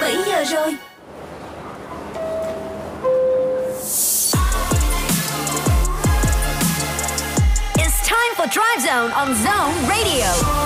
[0.00, 0.74] 17 giờ rồi.
[7.76, 10.60] It's time for Drive Zone on Zone Radio.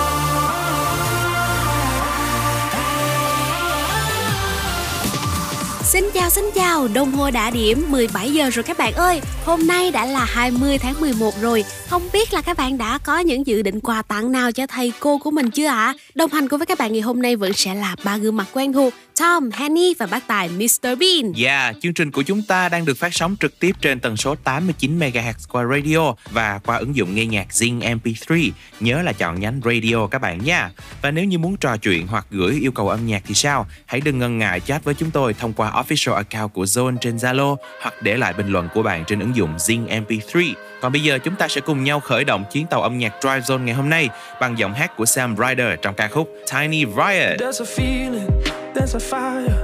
[5.83, 9.67] Xin chào xin chào, đồng hồ đã điểm 17 giờ rồi các bạn ơi Hôm
[9.67, 13.47] nay đã là 20 tháng 11 rồi Không biết là các bạn đã có những
[13.47, 15.85] dự định quà tặng nào cho thầy cô của mình chưa ạ?
[15.85, 15.93] À?
[16.15, 18.47] Đồng hành cùng với các bạn ngày hôm nay vẫn sẽ là ba gương mặt
[18.53, 20.81] quen thuộc Tom, Henny và bác tài Mr.
[20.83, 21.33] Bean.
[21.43, 24.35] Yeah, chương trình của chúng ta đang được phát sóng trực tiếp trên tần số
[24.35, 28.51] 89 MHz qua radio và qua ứng dụng nghe nhạc Zing MP3.
[28.79, 30.71] Nhớ là chọn nhánh radio các bạn nha.
[31.01, 33.67] Và nếu như muốn trò chuyện hoặc gửi yêu cầu âm nhạc thì sao?
[33.85, 37.17] Hãy đừng ngần ngại chat với chúng tôi thông qua official account của Zone trên
[37.17, 40.53] Zalo hoặc để lại bình luận của bạn trên ứng dụng Zing MP3.
[40.81, 43.39] Còn bây giờ chúng ta sẽ cùng nhau khởi động chuyến tàu âm nhạc Drive
[43.39, 44.09] Zone ngày hôm nay
[44.41, 47.39] bằng giọng hát của Sam Ryder trong ca khúc Tiny Riot.
[47.39, 49.57] There's a feeling, there's a fire,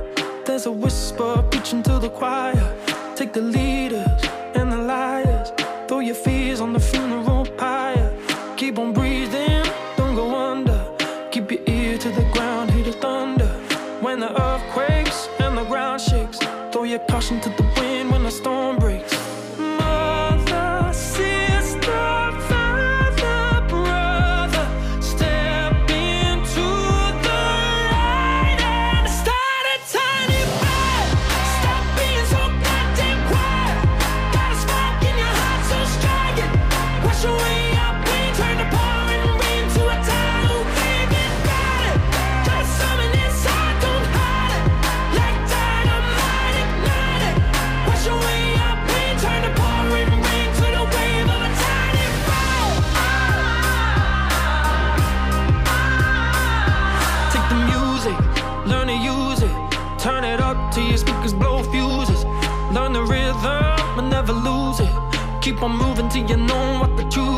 [0.45, 2.65] there's a whisper preaching to the choir.
[3.13, 4.21] Take the leaders
[4.55, 5.51] and the liars,
[5.87, 8.09] throw your fears on the funeral pyre.
[8.55, 9.65] Keep on breathing,
[9.97, 10.81] don't go under.
[11.29, 13.51] Keep your ear to the ground, hear the thunder.
[13.99, 16.39] When the earth quakes and the ground shakes,
[16.71, 17.80] throw your caution to the wind
[65.61, 67.30] Keep on moving till you know what the truth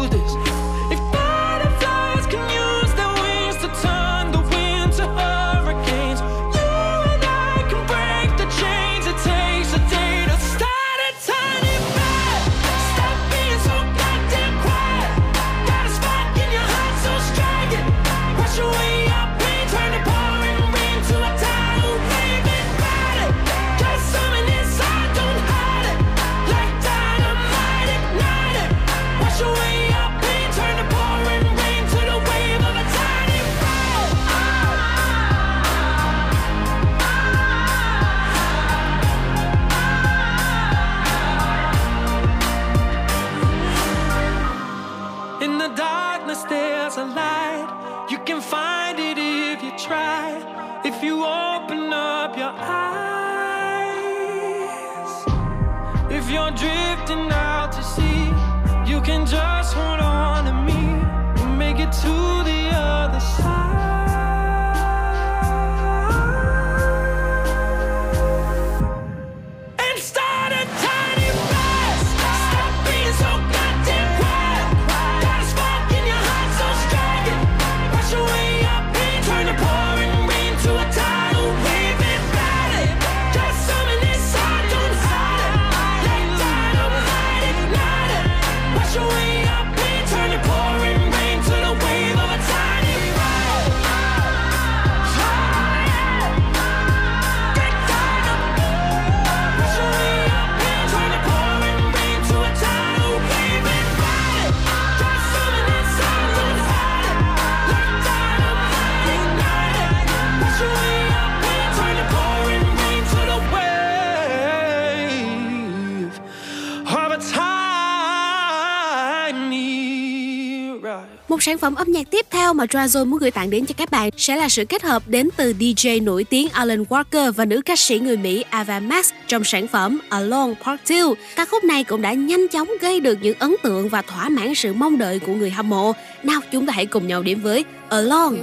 [121.44, 123.92] Một sản phẩm âm nhạc tiếp theo mà Drazone muốn gửi tặng đến cho các
[123.92, 127.62] bạn sẽ là sự kết hợp đến từ DJ nổi tiếng Alan Walker và nữ
[127.66, 131.00] ca sĩ người Mỹ Ava Max trong sản phẩm Alone Part 2.
[131.36, 134.56] Ca khúc này cũng đã nhanh chóng gây được những ấn tượng và thỏa mãn
[134.56, 135.94] sự mong đợi của người hâm mộ.
[136.24, 138.38] Nào chúng ta hãy cùng nhau đến với Alone.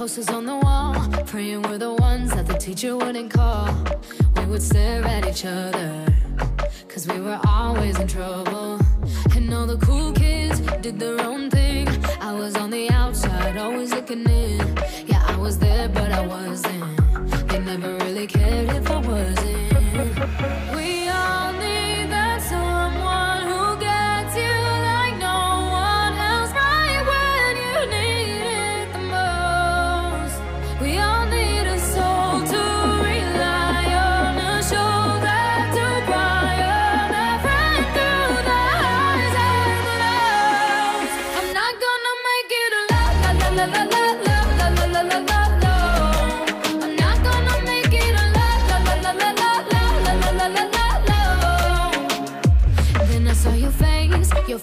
[0.00, 0.94] Posters on the wall,
[1.32, 3.68] praying we're the ones that the teacher wouldn't call.
[4.36, 5.90] We would stare at each other,
[6.94, 8.78] cause we were always in trouble.
[9.36, 11.95] And all the cool kids did their own thing.
[12.26, 14.58] I was on the outside, always looking in.
[15.06, 17.48] Yeah, I was there, but I wasn't.
[17.48, 19.35] They never really cared if I wasn't.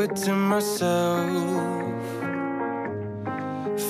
[0.00, 2.02] it to myself.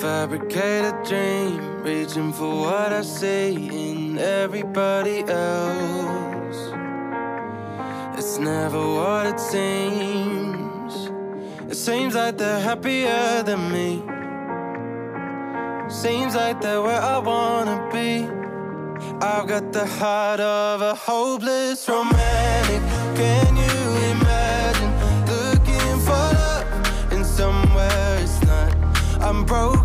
[0.00, 6.60] Fabricate a dream, reaching for what I see in everybody else.
[8.18, 11.10] It's never what it seems.
[11.70, 14.02] It seems like they're happier than me.
[15.88, 18.28] Seems like they're where I wanna be.
[19.22, 22.82] I've got the heart of a hopeless romantic.
[23.16, 23.69] Can you?
[29.50, 29.80] broke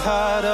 [0.00, 0.44] heart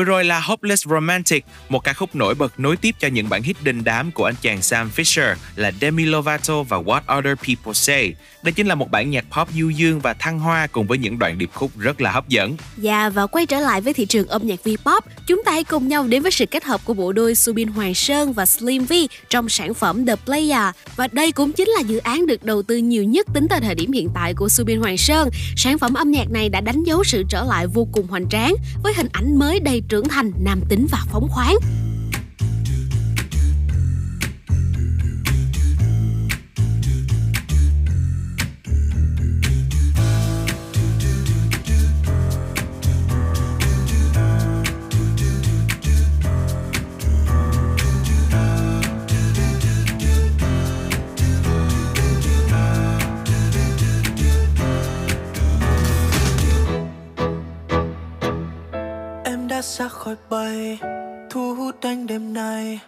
[0.00, 3.42] Vừa rồi là Hopeless Romantic, một ca khúc nổi bật nối tiếp cho những bản
[3.42, 7.72] hit đình đám của anh chàng Sam Fisher là Demi Lovato và What Other People
[7.74, 8.14] Say.
[8.42, 11.18] Đây chính là một bản nhạc pop du dương và thăng hoa cùng với những
[11.18, 12.56] đoạn điệp khúc rất là hấp dẫn.
[12.76, 15.88] Dạ và quay trở lại với thị trường âm nhạc V-pop, chúng ta hãy cùng
[15.88, 18.92] nhau đến với sự kết hợp của bộ đôi Subin Hoàng Sơn và Slim V
[19.28, 22.76] trong sản phẩm The Player và đây cũng chính là dự án được đầu tư
[22.76, 25.28] nhiều nhất tính tới thời điểm hiện tại của Subin Hoàng Sơn.
[25.56, 28.54] Sản phẩm âm nhạc này đã đánh dấu sự trở lại vô cùng hoành tráng
[28.82, 31.56] với hình ảnh mới đầy trưởng thành, nam tính và phóng khoáng.
[59.62, 60.78] Ra khỏi bầy
[61.30, 62.80] thu hút anh đêm nay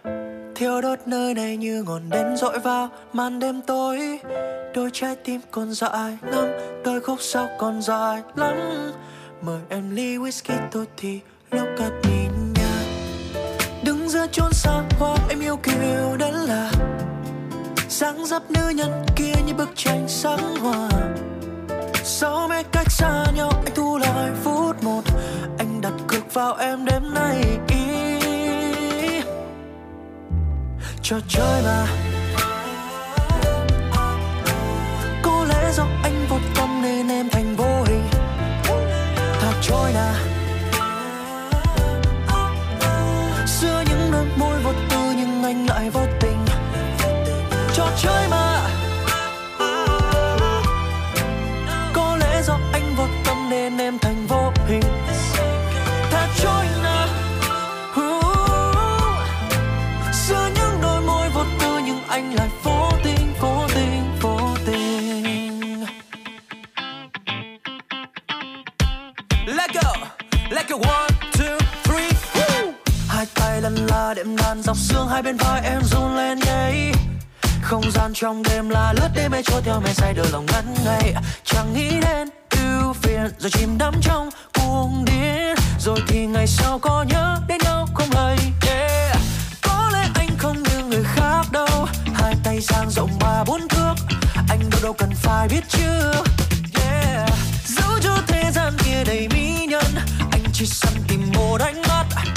[0.55, 4.19] thiêu đốt nơi này như ngọn đèn dội vào màn đêm tối.
[4.75, 6.45] Đôi trái tim còn dại lắm
[6.85, 8.55] đôi khúc sau còn dài lắm.
[9.41, 11.19] Mời em ly whisky tôi thì
[11.51, 12.83] lúc cất nhìn nhà
[13.83, 16.71] đứng giữa chốn xa hoa, em yêu kiều đến là
[17.89, 20.89] dáng dấp nữ nhân kia như bức tranh sáng hoa.
[22.03, 24.62] Sau mấy cách xa nhau, anh thu lại phút
[26.33, 27.83] vào em đêm nay ý.
[31.01, 31.87] Trò chơi mà
[74.63, 76.95] dọc xương hai bên vai em run lên yeah.
[77.61, 80.75] Không gian trong đêm là lướt đêm mê trôi theo mê say đôi lòng ngắn
[80.85, 85.55] ngày Chẳng nghĩ đến ưu phiền rồi chìm đắm trong cuồng điên.
[85.79, 89.17] Rồi thì ngày sau có nhớ đến nhau không lời yeah.
[89.61, 91.87] Có lẽ anh không như người khác đâu.
[92.13, 93.93] Hai tay sang rộng ba bốn thước.
[94.49, 96.13] Anh đâu đâu cần phải biết chưa?
[96.79, 97.29] Yeah.
[97.65, 99.95] Dẫu cho thế gian kia đầy mỹ nhân.
[100.31, 102.32] Anh chỉ săn tìm một ánh mắt.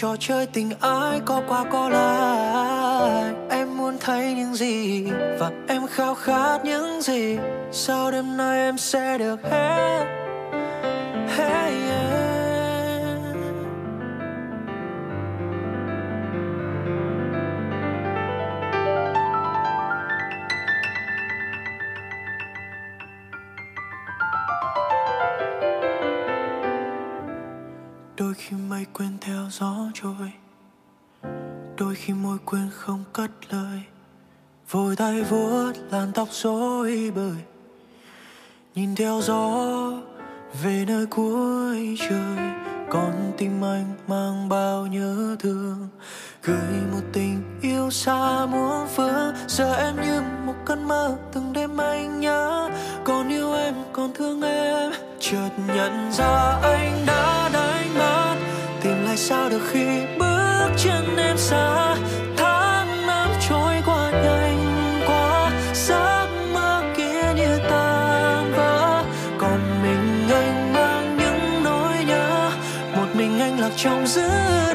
[0.00, 3.34] Trò chơi tình ái có qua có lại.
[3.50, 5.04] Em muốn thấy những gì
[5.38, 7.38] và em khao khát những gì.
[7.72, 9.89] Sau đêm nay em sẽ được hết?
[28.40, 30.32] khi mây quên theo gió trôi.
[31.76, 33.82] Đôi khi môi quên không cất lời.
[34.70, 37.36] Vội tay vuốt làn tóc rối bời.
[38.74, 39.92] Nhìn theo gió
[40.62, 42.38] về nơi cuối trời.
[42.90, 45.88] Con tim anh mang bao nhớ thương.
[46.42, 49.34] Gửi một tình yêu xa muôn phương.
[49.48, 52.70] Giờ em như một cơn mơ từng đêm anh nhớ.
[53.04, 54.92] Còn yêu em, còn thương em.
[55.20, 57.59] Chợt nhận ra anh đã đã
[59.20, 59.86] sao được khi
[60.18, 61.96] bước chân em xa?
[62.36, 69.04] Tháng năm trôi qua nhanh quá, giấc mơ kia như tan vỡ.
[69.38, 72.50] Còn mình anh mang những nỗi nhớ,
[72.96, 74.69] một mình anh lạc trong giữa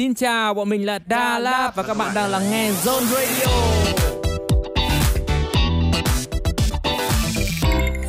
[0.00, 3.46] Xin chào, bọn mình là Đà Lạt và các bạn đang lắng nghe Zone Radio.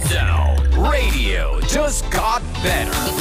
[0.10, 3.21] Down Radio just got better.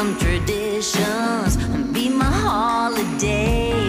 [0.00, 1.58] some traditions
[1.92, 3.79] be my holiday.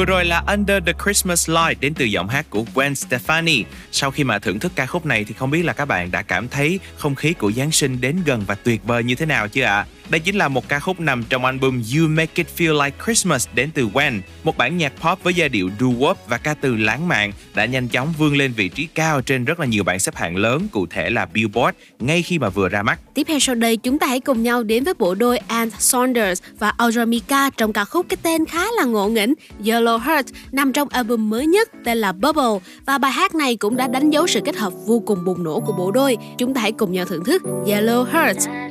[0.00, 3.64] Vừa rồi là Under the Christmas Light đến từ giọng hát của Gwen Stefani.
[3.92, 6.22] Sau khi mà thưởng thức ca khúc này thì không biết là các bạn đã
[6.22, 9.48] cảm thấy không khí của Giáng sinh đến gần và tuyệt vời như thế nào
[9.48, 9.76] chưa ạ?
[9.76, 9.86] À?
[10.10, 13.48] Đây chính là một ca khúc nằm trong album You Make It Feel Like Christmas
[13.54, 17.08] đến từ Gwen, một bản nhạc pop với giai điệu doo-wop và ca từ lãng
[17.08, 20.16] mạn đã nhanh chóng vươn lên vị trí cao trên rất là nhiều bảng xếp
[20.16, 23.00] hạng lớn, cụ thể là Billboard ngay khi mà vừa ra mắt.
[23.14, 26.42] Tiếp theo sau đây chúng ta hãy cùng nhau đến với bộ đôi Ant Saunders
[26.58, 30.72] và Audra Mika trong ca khúc cái tên khá là ngộ nghĩnh Yellow Heart nằm
[30.72, 34.26] trong album mới nhất tên là Bubble và bài hát này cũng đã đánh dấu
[34.26, 36.16] sự kết hợp vô cùng bùng nổ của bộ đôi.
[36.38, 38.69] Chúng ta hãy cùng nhau thưởng thức Yellow Heart.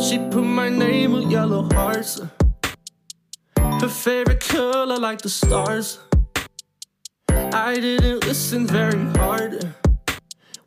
[0.00, 2.20] She put my name with yellow hearts.
[3.56, 5.98] Her favorite color, like the stars.
[7.28, 9.74] I didn't listen very hard.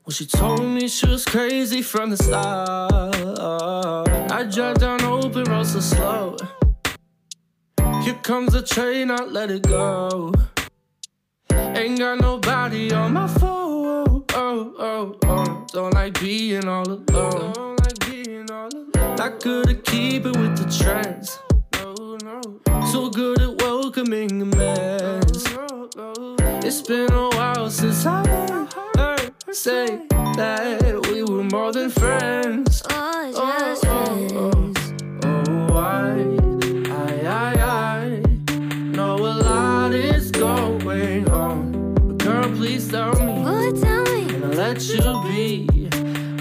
[0.04, 4.10] When she told me she was crazy from the start.
[4.32, 6.38] I drive down open roads so slow.
[8.04, 10.34] Here comes the train, I let it go.
[11.52, 13.83] Ain't got nobody on my phone.
[14.56, 15.66] Oh, oh, oh.
[15.74, 17.06] Don't like being all alone.
[17.08, 19.16] Don't like being all alone.
[19.18, 21.40] Not good at keeping with the trends.
[21.74, 22.86] No, no.
[22.92, 25.44] So good at welcoming a mess.
[26.64, 32.84] It's been a while since I heard her say that we were more than friends.
[32.92, 34.52] Oh, Oh, just oh, oh.
[34.52, 35.26] friends.
[35.26, 35.68] Oh.
[35.72, 36.28] oh, I,
[36.92, 38.20] I, I, I
[38.96, 41.72] know a lot is going on.
[41.96, 43.43] But girl, please tell me, Boy, tell
[44.64, 45.68] let you be?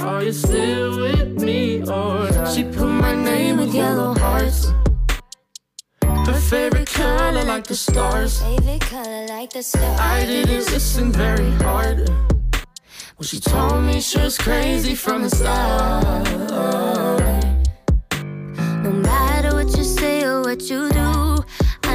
[0.00, 2.52] Are you still with me or not?
[2.54, 4.72] She put my name with yellow hearts.
[6.28, 8.40] Her favorite color like the stars.
[8.40, 10.00] Favorite color like the stars.
[10.00, 11.98] I didn't listen very hard.
[13.16, 16.38] When she told me she was crazy from the start.
[18.86, 21.10] No matter what you say or what you do,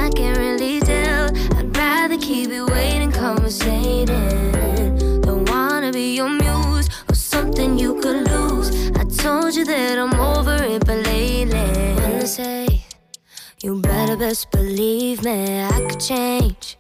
[0.01, 1.25] I can't really tell.
[1.57, 4.96] I'd rather keep it waiting, conversating.
[9.57, 12.83] You that I'm over it, but lately, when I say
[13.63, 16.77] you better best believe me, I could change.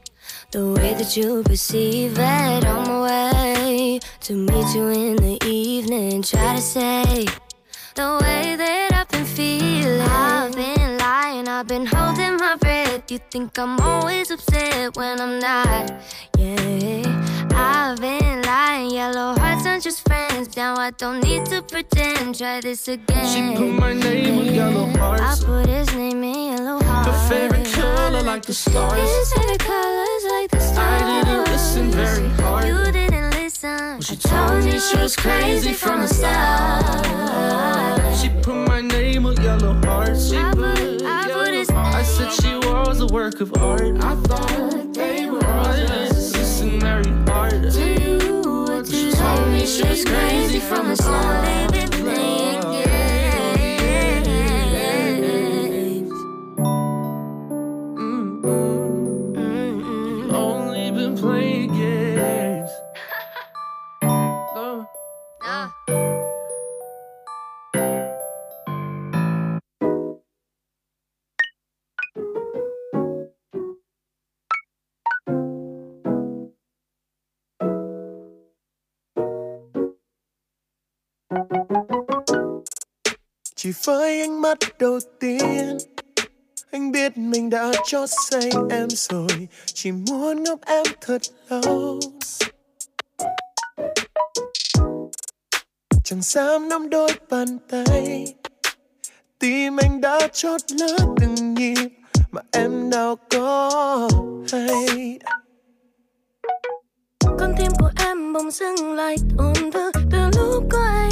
[0.51, 6.21] The way that you perceive it, on my way to meet you in the evening.
[6.21, 7.25] Try to say
[7.95, 10.01] the way that I've been feeling.
[10.01, 12.86] I've been lying, I've been holding my breath.
[13.09, 15.93] You think I'm always upset when I'm not.
[16.37, 18.91] Yeah, I've been lying.
[18.91, 20.57] Yellow hearts aren't just friends.
[20.57, 22.37] Now I don't need to pretend.
[22.37, 23.25] Try this again.
[23.25, 25.41] She put my name with yellow hearts.
[25.41, 27.07] I put his name in yellow hearts.
[27.07, 28.99] Her favorite color like the stars.
[28.99, 31.01] His favorite colors like the stars.
[31.01, 32.67] I didn't listen very hard.
[32.67, 34.01] You didn't listen.
[34.01, 36.83] She I told me she was crazy from the start.
[38.17, 40.29] She put my name with yellow hearts.
[40.29, 40.59] She I put I
[41.23, 41.47] put yellow his hearts.
[41.47, 41.66] I name.
[42.07, 43.81] Said she was a work of art.
[44.01, 47.71] I thought they were just listen very hard.
[47.71, 51.47] To you, what She you told me she was crazy from the start.
[51.47, 52.86] Only been playing games.
[83.67, 85.77] Chỉ với ánh mắt đầu tiên.
[86.71, 91.99] Anh biết mình đã chót say em rồi, chỉ muốn ngắm em thật lâu.
[96.03, 98.33] Chẳng dám nắm đôi bàn tay.
[99.39, 101.89] Tim anh đã chót lỡ từng nhịp,
[102.31, 104.09] mà em nào có
[104.51, 105.19] hay?
[107.39, 111.06] Con tim của em bỗng dưng lại thổn thức từ lúc có anh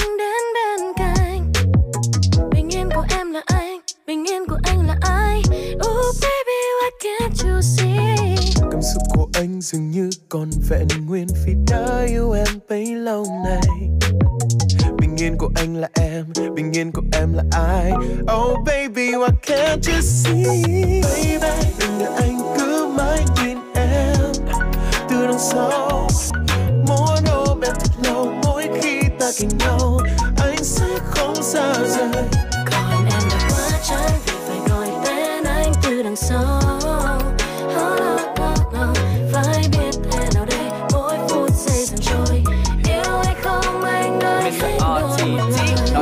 [4.08, 5.42] bình yên của anh là ai?
[5.76, 8.36] Oh baby, why can't you see?
[8.72, 13.26] cảm xúc của anh dường như còn vẹn nguyên vì đã yêu em bấy lâu
[13.46, 13.90] nay.
[14.98, 17.92] Bình yên của anh là em bình yên của em là ai?
[18.22, 20.44] Oh baby why can't you see?
[21.04, 24.34] Baby đừng để anh cứ mãi nhìn em.
[25.10, 26.08] Từ đằng sau
[26.88, 29.95] muốn ôm em thật lâu mỗi khi ta cạnh nhau.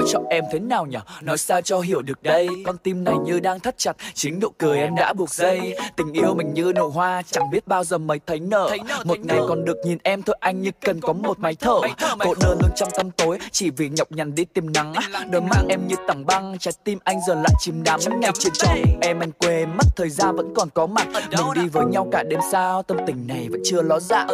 [0.03, 0.99] Nói cho em thế nào nhở?
[1.21, 2.47] Nói sao cho hiểu được đây?
[2.65, 5.75] Con tim này như đang thắt chặt chính nụ cười em đã buộc dây.
[5.95, 8.69] Tình yêu mình như nụ hoa chẳng biết bao giờ mới thấy nở.
[9.03, 11.81] Một ngày còn được nhìn em thôi anh như cần có một máy thở.
[12.19, 14.93] cô đơn luôn trong tâm tối chỉ vì nhọc nhằn đi tìm nắng.
[15.31, 17.99] Đôi mang em như tảng băng trái tim anh giờ lại chìm đắm.
[18.19, 21.07] Ngày trên tròn em anh quên mất thời gian vẫn còn có mặt.
[21.13, 22.83] Mình đi với nhau cả đêm sao?
[22.83, 24.27] Tâm tình này vẫn chưa ló dạ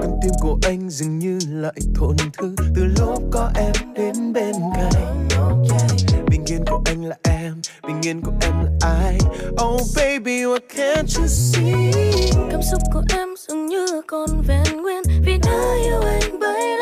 [0.00, 4.52] con tim của anh dường như lại thổn thức từ lúc có em đến bên
[4.74, 4.89] cạnh
[6.30, 9.18] bình yên của anh là em, bình yên của em là ai?
[9.64, 12.30] Oh baby, what can't you see?
[12.50, 16.79] Cảm xúc của em dường như còn vẹn nguyên vì đã yêu anh bấy lâu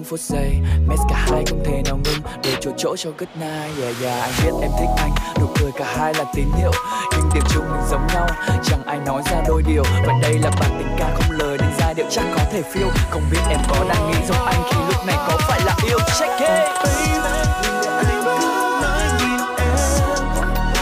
[0.00, 0.58] những phút giây.
[0.88, 2.20] Mess cả hai không thể nào ngưng.
[2.42, 3.82] Để chỗ chỗ cho good night.
[3.82, 5.10] Yeah yeah, anh biết em thích anh.
[5.40, 6.72] Nụ cười cả hai là tín hiệu.
[7.12, 8.26] Nhưng điểm chung mình giống nhau.
[8.64, 9.82] Chẳng ai nói ra đôi điều.
[10.06, 12.88] Và đây là bản tình ca không lời nên giai điệu chắc có thể phiêu.
[13.10, 15.98] Không biết em có đang nghĩ giống anh khi lúc này có phải là yêu.
[16.20, 16.48] Check it.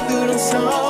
[0.09, 0.88] Từ đằng sau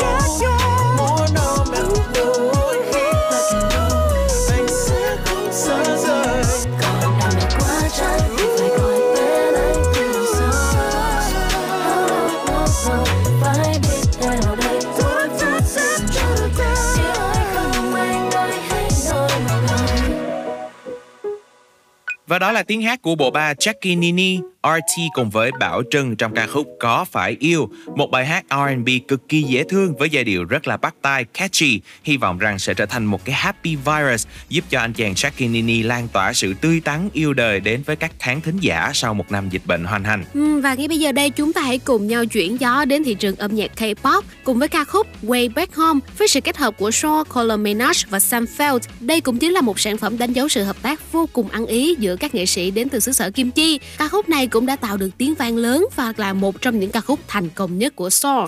[22.38, 24.40] Và đó là tiếng hát của bộ ba Jackie Nini,
[24.76, 28.88] RT cùng với Bảo Trân trong ca khúc Có Phải Yêu, một bài hát R&B
[29.08, 31.80] cực kỳ dễ thương với giai điệu rất là bắt tai, catchy.
[32.04, 35.50] Hy vọng rằng sẽ trở thành một cái happy virus giúp cho anh chàng Jackie
[35.50, 39.14] Nini lan tỏa sự tươi tắn yêu đời đến với các khán thính giả sau
[39.14, 40.24] một năm dịch bệnh hoành hành.
[40.34, 43.14] Ừ, và ngay bây giờ đây chúng ta hãy cùng nhau chuyển gió đến thị
[43.14, 46.78] trường âm nhạc K-pop cùng với ca khúc Way Back Home với sự kết hợp
[46.78, 48.80] của Shaw, Color Minaj và Sam Feld.
[49.00, 51.66] Đây cũng chính là một sản phẩm đánh dấu sự hợp tác vô cùng ăn
[51.66, 53.80] ý giữa các nghệ sĩ đến từ xứ sở Kim Chi.
[53.98, 56.80] Ca khúc này cũng cũng đã tạo được tiếng vang lớn và là một trong
[56.80, 58.46] những ca khúc thành công nhất của Shaw.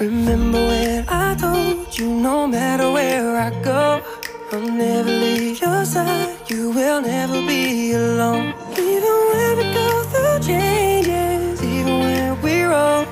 [4.52, 6.28] I'll never leave your side.
[6.50, 8.52] You will never be alone.
[8.76, 13.06] Even when we go through changes, even when we're wrong.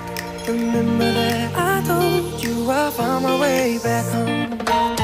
[0.48, 4.97] Remember that I told you I found my way back home.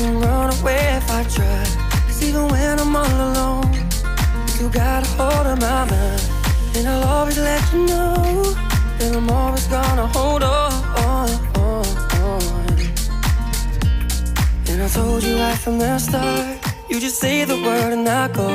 [0.00, 1.68] Couldn't run away if I tried.
[2.06, 3.70] Cause even when I'm all alone,
[4.58, 6.22] you got a hold of my mind.
[6.74, 8.54] And I'll always let you know
[8.98, 10.72] that I'm always gonna hold on.
[14.70, 16.58] And I told you right from the start,
[16.88, 18.48] you just say the word and I go.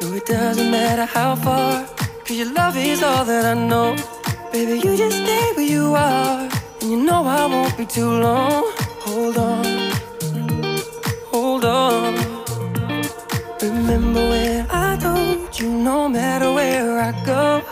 [0.00, 1.86] No, it doesn't matter how far,
[2.24, 3.94] cause your love is all that I know.
[4.52, 8.64] Baby, you just stay where you are, and you know I won't be too long.
[9.06, 9.64] Hold on,
[13.62, 17.62] Remember when I told you no matter where I go,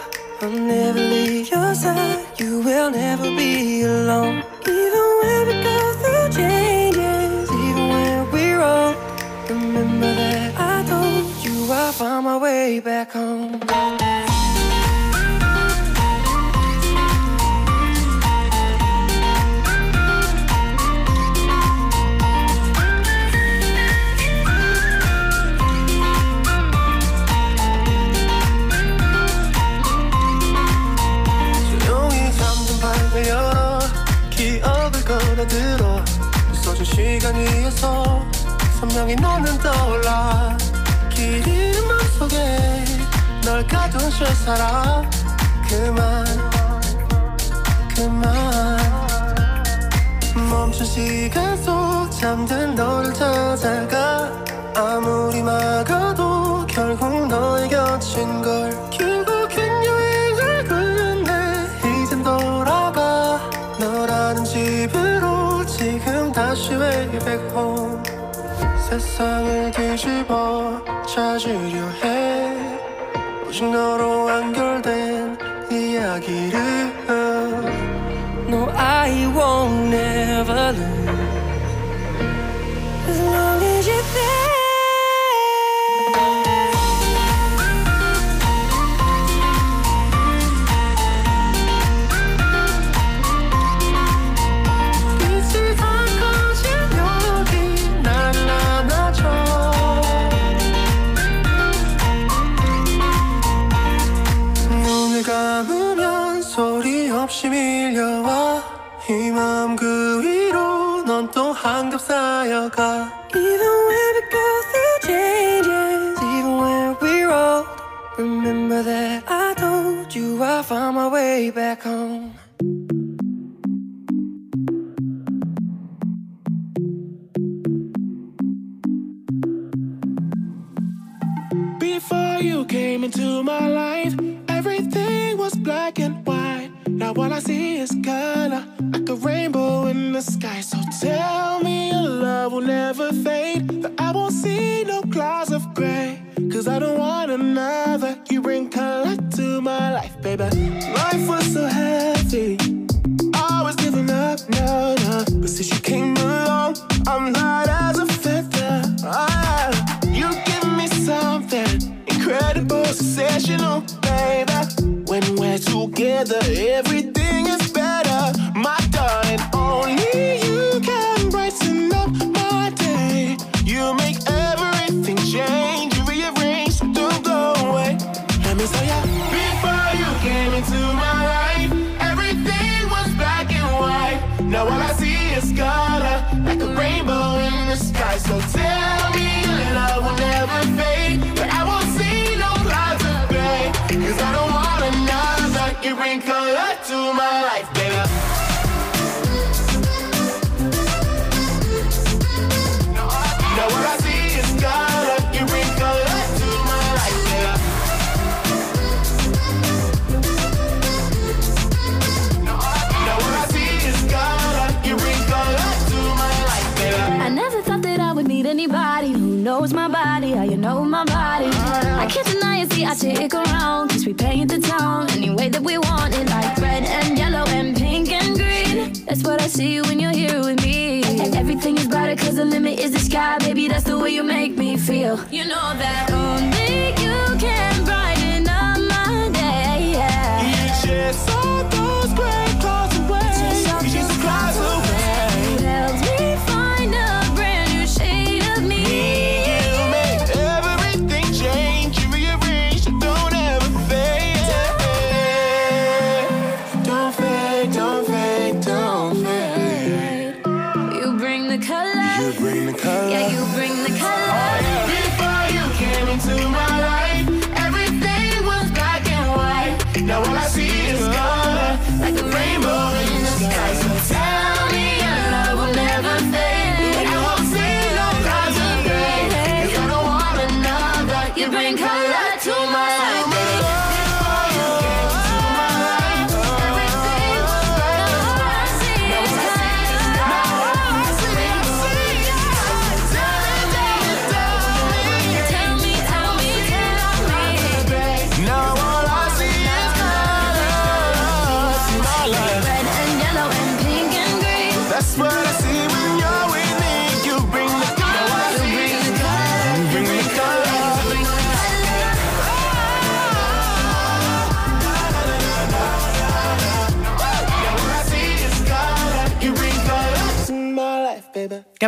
[0.41, 2.25] I'll never leave your side.
[2.39, 4.43] You will never be alone.
[4.67, 8.95] Even when we go through changes, even when we're wrong.
[9.51, 13.61] Remember that I told you I'll find my way back home.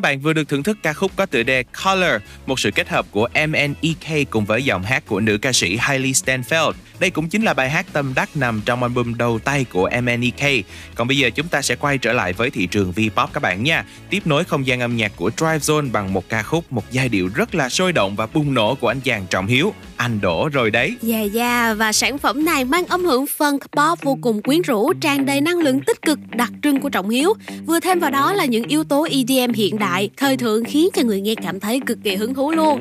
[0.03, 2.89] các bạn vừa được thưởng thức ca khúc có tựa đề Color, một sự kết
[2.89, 6.73] hợp của MNEK cùng với giọng hát của nữ ca sĩ Hailey Stanfield.
[7.01, 10.65] Đây cũng chính là bài hát tâm đắc nằm trong album đầu tay của MNEK.
[10.95, 13.63] Còn bây giờ chúng ta sẽ quay trở lại với thị trường V-pop các bạn
[13.65, 13.85] nha.
[14.11, 17.09] Tiếp nối không gian âm nhạc của Drive Zone bằng một ca khúc, một giai
[17.09, 19.75] điệu rất là sôi động và bùng nổ của anh chàng Trọng Hiếu.
[19.97, 20.97] Anh đổ rồi đấy.
[21.09, 24.93] Yeah yeah và sản phẩm này mang âm hưởng funk pop vô cùng quyến rũ,
[25.01, 27.35] tràn đầy năng lượng tích cực đặc trưng của Trọng Hiếu.
[27.67, 30.89] Vừa thêm vào đó là những yếu tố EDM hiện đại đại, thời thượng khiến
[30.95, 32.79] cho người nghe cảm thấy cực kỳ hứng thú luôn.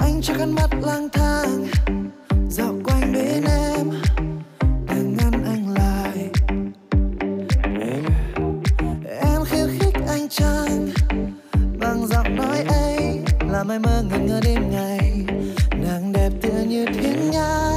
[0.00, 1.66] Anh cho con mắt lang thang
[2.50, 3.90] dạo quanh bên em
[4.86, 6.28] đang ngăn anh lại.
[9.20, 10.68] Em khiêu khích anh trai
[11.80, 13.18] bằng giọng nói ấy
[13.50, 15.24] làm em mơ ngẩn ngơ đêm ngày
[15.72, 17.72] nàng đẹp tựa như thiên nga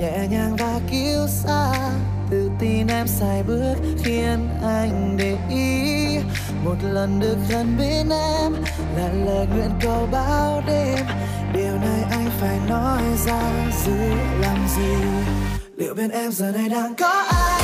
[0.00, 1.72] nhẹ nhàng và kiêu xa
[2.30, 3.74] tự tin em sai bước
[4.04, 6.18] khiến anh để ý
[6.64, 8.52] một lần được gần bên em,
[8.96, 11.06] là lời nguyện cầu bao đêm.
[11.52, 13.40] Điều này anh phải nói ra
[13.84, 13.96] giữ
[14.40, 14.94] làm gì?
[15.76, 17.62] Liệu bên em giờ này đang có ai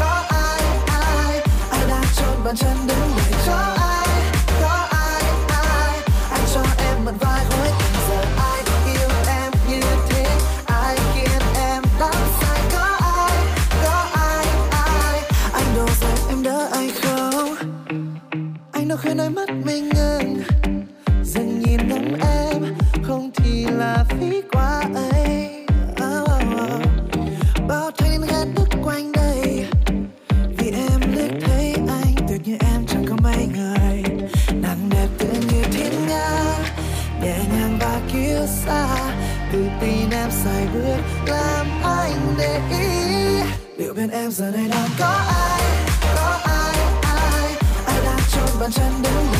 [0.00, 1.40] có ai ai
[1.70, 4.06] ai đang chôn bàn chân đứng lại có ai
[4.60, 7.68] có ai ai ai cho em mượn vai hối
[18.98, 20.42] anh khuyên đôi mắt mình ngừng.
[21.24, 25.66] Dừng nhìn ngắm em không thì là phí quá ấy.
[25.90, 27.68] Oh, oh, oh.
[27.68, 29.66] bao thanh niên ghét đứt quanh đây.
[30.58, 34.02] Vì em liếc thấy anh tuyệt như em chẳng có mấy người.
[34.54, 36.42] Nàng đẹp tựa như thiên nga
[37.22, 39.12] nhẹ nhàng và kiêu xa
[39.52, 43.40] tự tin em sai bước làm anh để ý.
[43.76, 45.87] Liệu bên em giờ này đang có ai?
[48.70, 49.37] Chân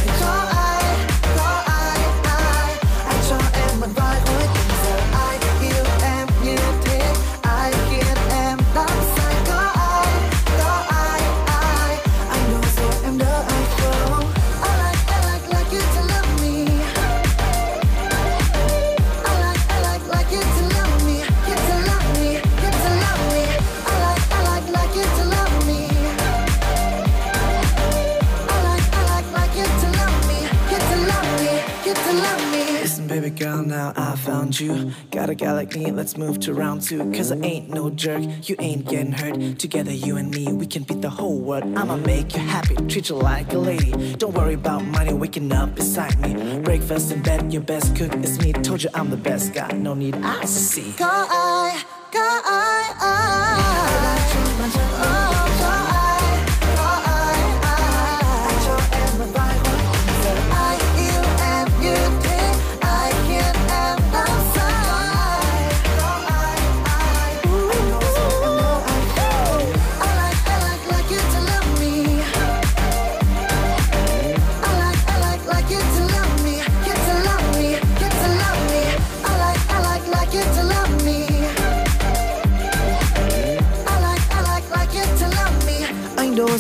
[33.97, 34.93] I found you.
[35.11, 37.11] Got a guy like me let's move to round two.
[37.13, 39.59] Cause I ain't no jerk you ain't getting hurt.
[39.59, 41.65] Together you and me we can beat the whole world.
[41.77, 44.15] I'ma make you happy treat you like a lady.
[44.15, 46.61] Don't worry about money waking up beside me.
[46.61, 48.53] Breakfast in bed your best cook is me.
[48.53, 50.95] Told you I'm the best guy no need I see.
[50.99, 51.77] Có ai
[52.13, 53.78] có ai ai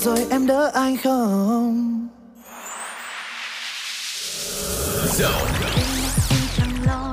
[0.08, 2.08] rồi em đỡ anh không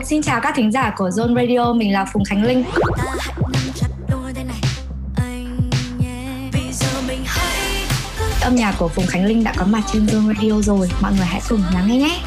[0.05, 2.63] Xin chào các thính giả của Zone Radio, mình là Phùng Khánh Linh.
[8.41, 11.25] Âm nhạc của Phùng Khánh Linh đã có mặt trên Zone Radio rồi, mọi người
[11.25, 12.19] hãy cùng lắng nghe nhé.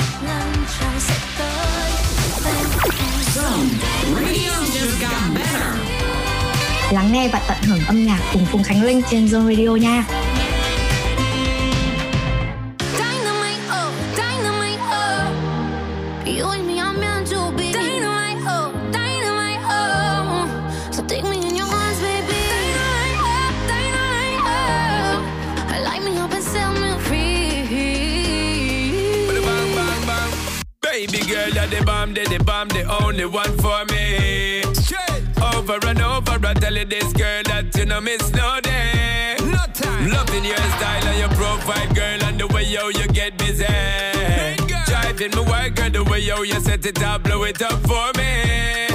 [6.93, 10.05] Lắng nghe và tận hưởng âm nhạc cùng Phùng Khánh Linh trên Zone Radio nha.
[31.71, 34.63] The bomb, the, the bomb, the only one for me.
[35.55, 39.37] Over and over, I tell you this girl that you know miss no day.
[39.41, 40.11] No time.
[40.11, 43.65] Loving your style and your profile, girl, and the way yo you get busy.
[44.87, 48.13] Driving my work, girl, the way yo you set it up, blow it up for
[48.19, 48.88] me.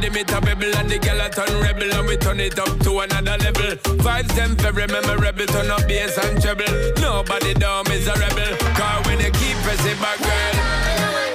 [0.00, 3.00] Cause the a bubble and the a turn rebel and we turn it up to
[3.00, 3.76] another level.
[4.00, 6.64] Vibes them very memorable, turn up bass and treble.
[6.96, 8.56] Nobody down is a rebel.
[8.80, 10.56] Cause when you keep pressing back, girl,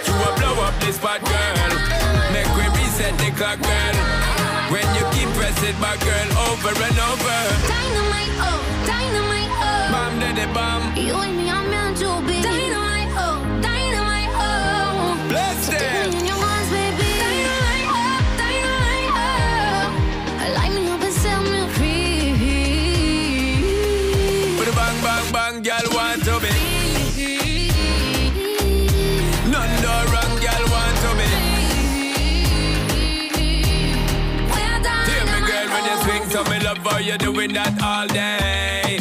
[0.09, 1.53] you will blow up this spot, girl.
[2.33, 3.95] Make we reset the clock, girl.
[4.73, 7.37] When you keep pressing back, girl, over and over.
[7.69, 8.59] Dynamite, oh,
[8.89, 9.93] dynamite, oh.
[9.93, 10.83] Bomb to the bomb.
[10.97, 11.65] You and me are
[37.05, 38.99] me, love doing that all day.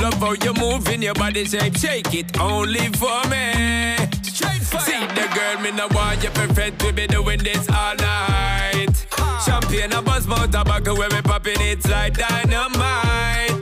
[0.00, 3.96] Love how you move in your body shape, shake it only for me.
[4.22, 4.80] Straight fire.
[4.80, 9.06] See the girl, me no want you perfect, we be doing this all night.
[9.44, 13.60] Champagne, a buzz, mouth, tobacco, where we popping it like dynamite.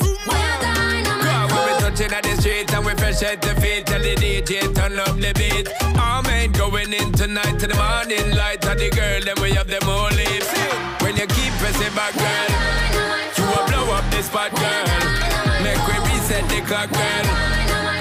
[1.43, 4.15] Cause when we touching at the street and we fresh at the feet Tell the
[4.15, 5.69] DJ turn up the beat
[5.99, 9.67] Our man going in tonight to the morning light And the girl them we have
[9.67, 10.51] them all lips
[11.03, 12.92] When you keep pressing back girl
[14.23, 15.63] You will blow the spot, girl.
[15.63, 17.27] Make we reset the clock, girl.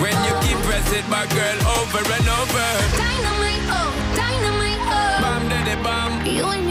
[0.01, 2.67] When you keep pressing back, girl, over and over.
[2.97, 5.21] Dynamite, oh, dynamite, oh.
[5.21, 6.25] Bam, daddy, bam.
[6.25, 6.70] You and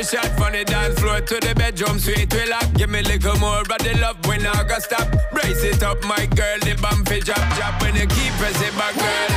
[0.00, 1.98] tonight, we sure fish out from the dance floor to the bedroom.
[2.06, 5.08] We lock, give me a little more of the love when I go stop.
[5.32, 8.94] Brace it up, my girl, the bump fi drop, drop when you keep pressing back,
[8.96, 9.30] girl.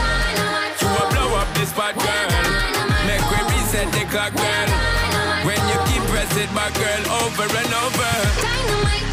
[0.81, 2.29] You will blow up this spot, girl.
[3.07, 4.69] Make we reset the clock, girl.
[5.45, 8.13] When you keep pressing back, girl, over and over.
[8.39, 9.12] Dynamite,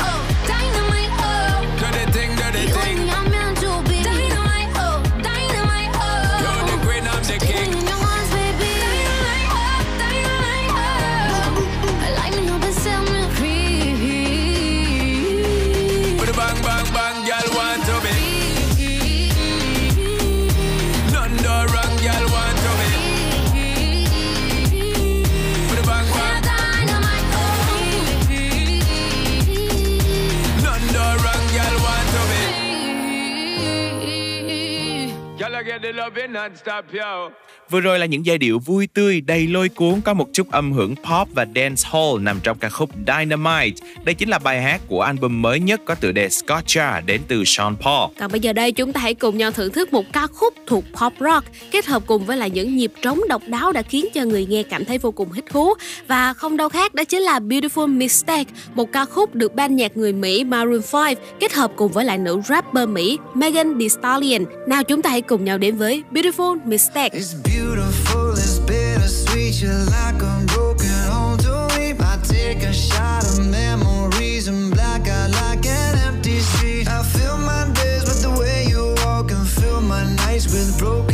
[35.80, 37.32] the love you non-stop, yo.
[37.70, 40.72] Vừa rồi là những giai điệu vui tươi, đầy lôi cuốn có một chút âm
[40.72, 43.86] hưởng pop và dance hall nằm trong ca khúc Dynamite.
[44.04, 47.44] Đây chính là bài hát của album mới nhất có tựa đề Scotcha đến từ
[47.44, 48.10] Sean Paul.
[48.18, 50.84] Còn bây giờ đây chúng ta hãy cùng nhau thưởng thức một ca khúc thuộc
[51.00, 54.24] pop rock kết hợp cùng với lại những nhịp trống độc đáo đã khiến cho
[54.24, 55.74] người nghe cảm thấy vô cùng thích thú
[56.08, 59.96] và không đâu khác đó chính là Beautiful Mistake, một ca khúc được ban nhạc
[59.96, 64.44] người Mỹ Maroon 5 kết hợp cùng với lại nữ rapper Mỹ Megan Thee Stallion.
[64.66, 67.18] Nào chúng ta hãy cùng nhau đến với Beautiful Mistake.
[67.18, 69.62] beautiful, it's bittersweet.
[69.62, 71.94] You're like a broken home to me.
[72.00, 76.88] I take a shot of memories and black out like an empty street.
[76.88, 81.09] I fill my days with the way you walk and fill my nights with broken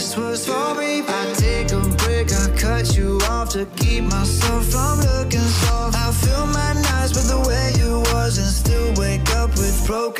[0.00, 1.02] day was for me.
[1.06, 5.96] I take a break, I cut you off to keep myself from looking soft.
[5.96, 10.19] I fill my nights with the way you was and still wake up with broken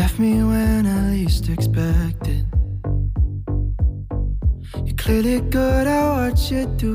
[0.00, 2.46] Left me when I least expected.
[4.84, 6.94] You're clearly good at what you do.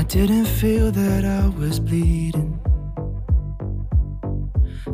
[0.00, 2.52] I didn't feel that I was bleeding.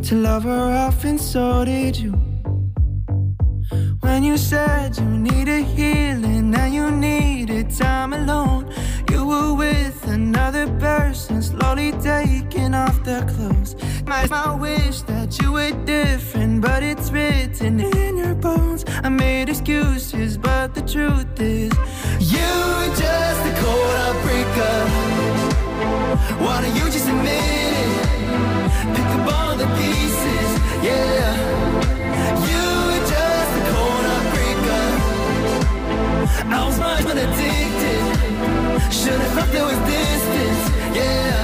[0.09, 2.28] To love her off, and so did you.
[4.01, 8.73] When you said you needed healing and you needed time alone,
[9.11, 13.77] you were with another person, slowly taking off their clothes.
[14.07, 18.85] My, my wish that you were different, but it's written in your bones.
[19.03, 21.73] I made excuses, but the truth is,
[22.21, 24.79] you were just a cold heartbreaker.
[26.41, 27.45] Why don't you just admit
[27.85, 28.97] it?
[28.97, 30.51] Pick up all the pieces,
[30.83, 31.98] yeah.
[36.51, 38.93] I was much more addicted.
[38.93, 40.65] Should've felt there was distance,
[40.97, 41.39] yeah.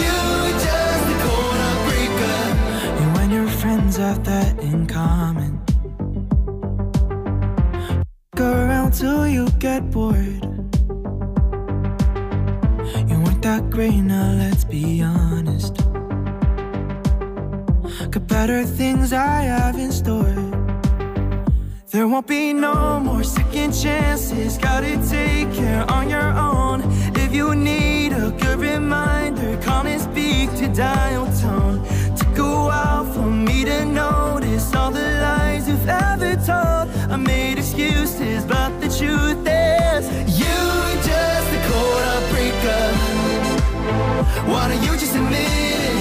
[0.00, 0.92] You just.
[3.00, 5.60] You and your friends have that in common.
[8.34, 10.42] Go around till you get bored.
[13.08, 15.76] You weren't that great, now let's be honest.
[18.10, 20.51] Got better things I have in store.
[21.92, 24.56] There won't be no more second chances.
[24.56, 26.80] Gotta take care on your own.
[27.14, 31.84] If you need a good reminder, call and speak to dial tone.
[32.16, 36.88] Took a while for me to notice all the lies you've ever told.
[37.12, 40.08] I made excuses, but the truth is,
[40.40, 40.56] you
[41.04, 42.88] just a cold heartbreaker.
[44.48, 45.96] Why don't you just admit it?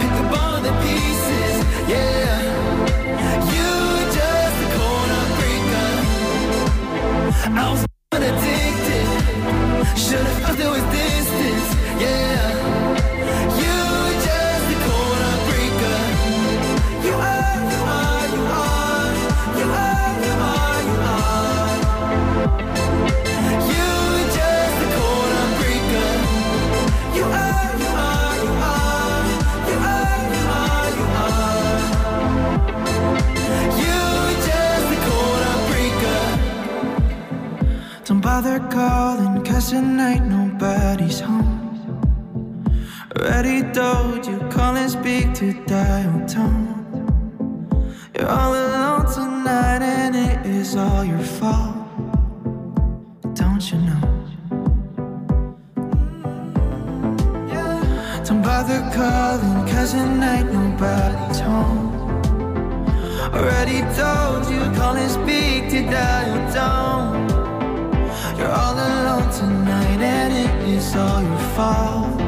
[0.00, 1.56] Pick up all the pieces,
[1.88, 2.49] yeah.
[7.42, 9.06] I was addicted.
[9.98, 12.59] Should've felt there was distance, yeah.
[38.40, 41.84] Don't bother calling, cause tonight nobody's home.
[43.14, 46.72] Already told you, call and speak to dial tone.
[48.14, 51.76] You're all alone tonight, and it is all your fault.
[53.34, 54.02] Don't you know?
[57.44, 61.92] Mm, Don't bother calling, cause tonight nobody's home.
[63.34, 67.29] Already told you, call and speak to dial tone.
[68.40, 72.18] You're all alone tonight, and it is all your fault.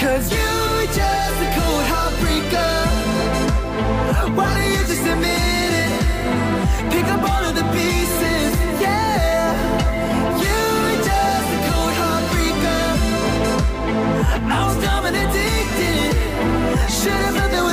[0.00, 2.76] Cause you were just a cold heartbreaker.
[4.34, 5.92] Why don't you just admit it?
[6.92, 9.52] Pick up all of the pieces, yeah.
[10.44, 12.84] You were just a cold heartbreaker.
[14.48, 16.12] I was dumb and addicted.
[16.88, 17.67] Should've felt there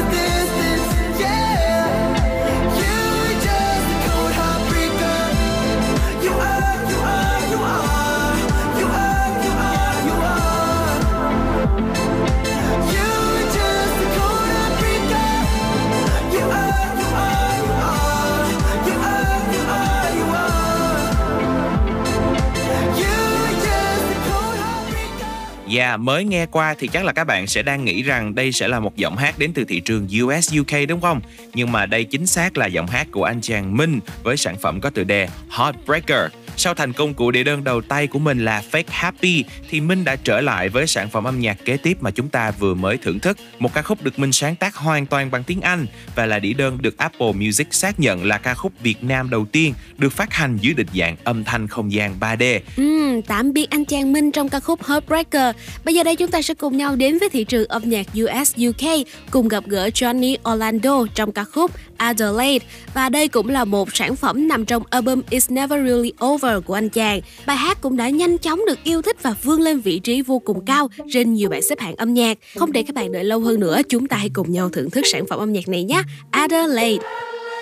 [25.75, 28.67] Yeah, mới nghe qua thì chắc là các bạn sẽ đang nghĩ rằng đây sẽ
[28.67, 31.21] là một giọng hát đến từ thị trường US UK đúng không?
[31.53, 34.81] Nhưng mà đây chính xác là giọng hát của anh chàng Minh với sản phẩm
[34.81, 36.31] có tựa đề Heartbreaker.
[36.57, 40.03] Sau thành công của đĩa đơn đầu tay của mình là Fake Happy thì Minh
[40.03, 42.97] đã trở lại với sản phẩm âm nhạc kế tiếp mà chúng ta vừa mới
[42.97, 43.37] thưởng thức.
[43.59, 45.85] Một ca khúc được Minh sáng tác hoàn toàn bằng tiếng Anh
[46.15, 49.45] và là đĩa đơn được Apple Music xác nhận là ca khúc Việt Nam đầu
[49.45, 52.59] tiên được phát hành dưới định dạng âm thanh không gian 3D.
[52.77, 55.55] Ừ, tạm biệt anh chàng Minh trong ca khúc Heartbreaker.
[55.85, 58.55] Bây giờ đây chúng ta sẽ cùng nhau đến với thị trường âm nhạc US
[58.67, 63.95] UK cùng gặp gỡ Johnny Orlando trong ca khúc Adelaide và đây cũng là một
[63.95, 67.21] sản phẩm nằm trong album It's Never Really Over của anh chàng.
[67.45, 70.39] Bài hát cũng đã nhanh chóng được yêu thích và vươn lên vị trí vô
[70.39, 72.37] cùng cao trên nhiều bảng xếp hạng âm nhạc.
[72.55, 75.05] Không để các bạn đợi lâu hơn nữa, chúng ta hãy cùng nhau thưởng thức
[75.05, 76.01] sản phẩm âm nhạc này nhé.
[76.31, 77.05] Adelaide.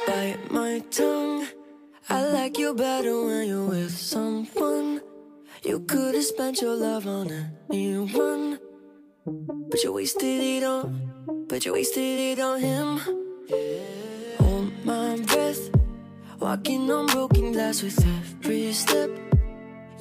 [0.08, 1.46] bite my tongue.
[2.10, 5.00] I like you better when you're with someone.
[5.64, 7.32] You could have spent your love on
[7.72, 8.58] anyone,
[9.26, 13.00] but you wasted it on, but you wasted it on him.
[14.40, 15.70] Hold my breath,
[16.44, 19.10] walking on broken glass with every step.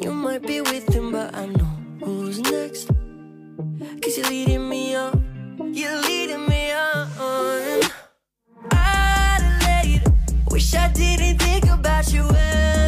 [0.00, 1.72] You might be with him, but I know
[2.02, 2.88] who's next.
[4.02, 5.12] Cause you're leading me on,
[5.72, 7.82] You're leading me on.
[8.72, 10.02] Adelaide,
[10.50, 12.24] wish I didn't think about you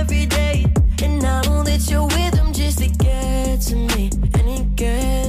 [0.00, 0.66] every day.
[1.00, 4.10] And I know that you're with him just to get to me.
[4.34, 5.23] And it gets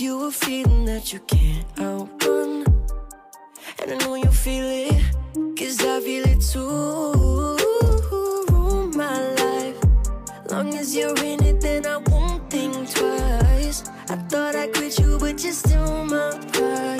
[0.00, 2.64] you a feeling that you can't outrun.
[3.80, 4.94] And I know you feel it,
[5.58, 7.56] cause I feel it too.
[8.96, 9.76] My life,
[10.50, 13.84] long as you're in it, then I won't think twice.
[14.08, 16.99] I thought I quit you, but you're still my prize.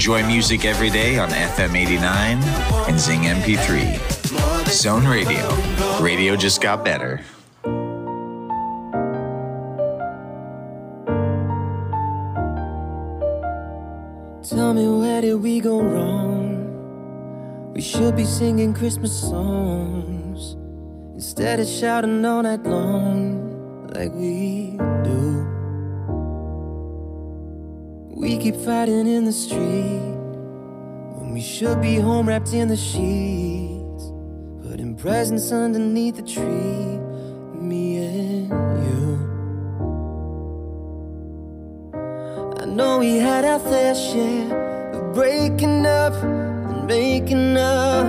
[0.00, 2.42] Enjoy music every day on FM 89
[2.88, 4.66] and Zing MP3.
[4.66, 5.46] Zone Radio.
[6.00, 7.20] Radio just got better.
[14.42, 17.74] Tell me where did we go wrong?
[17.74, 20.56] We should be singing Christmas songs
[21.14, 25.59] instead of shouting all night long like we do.
[28.20, 30.14] We keep fighting in the street
[31.16, 34.12] when we should be home wrapped in the sheets,
[34.62, 36.98] putting presents underneath the tree.
[37.58, 38.48] Me and
[38.84, 39.16] you.
[42.60, 48.04] I know we had our fair share of breaking up and making up.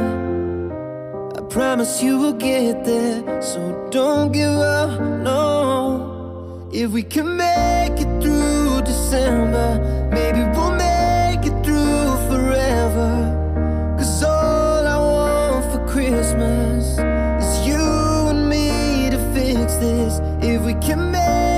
[1.38, 6.68] I promise you we'll get there, so don't give up, no.
[6.74, 9.80] If we can make it through December,
[10.12, 13.96] maybe we'll make it through forever.
[13.98, 16.98] Cause all I want for Christmas
[17.44, 17.84] is you
[18.30, 20.20] and me to fix this.
[20.42, 21.51] If we can make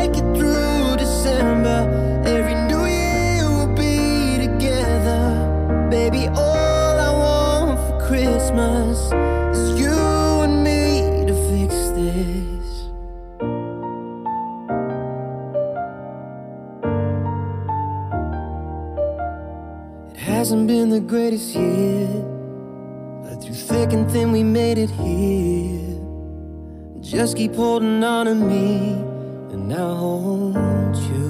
[20.43, 22.05] hasn't been the greatest year,
[23.23, 25.97] but through thick and thin we made it here.
[26.99, 28.91] Just keep holding on to me,
[29.53, 31.29] and I'll hold you.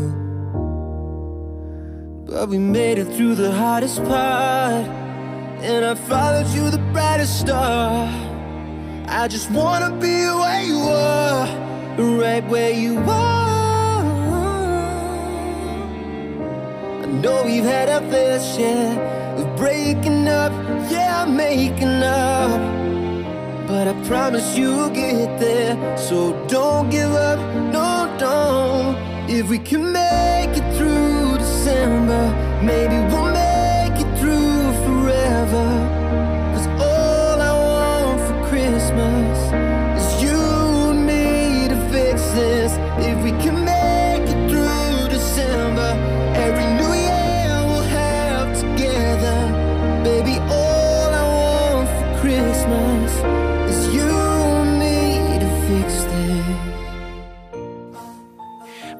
[2.26, 4.88] But we made it through the hardest part,
[5.61, 8.09] and I followed you the brightest star.
[9.07, 11.45] I just wanna be where you are,
[12.20, 13.43] right where you are.
[17.22, 18.97] Know we've had our fair share
[19.38, 20.51] of breaking up,
[20.91, 22.61] yeah, making up.
[23.68, 27.39] But I promise you'll get there, so don't give up,
[27.72, 28.95] no, don't.
[29.30, 32.24] If we can make it through December,
[32.61, 33.33] maybe we'll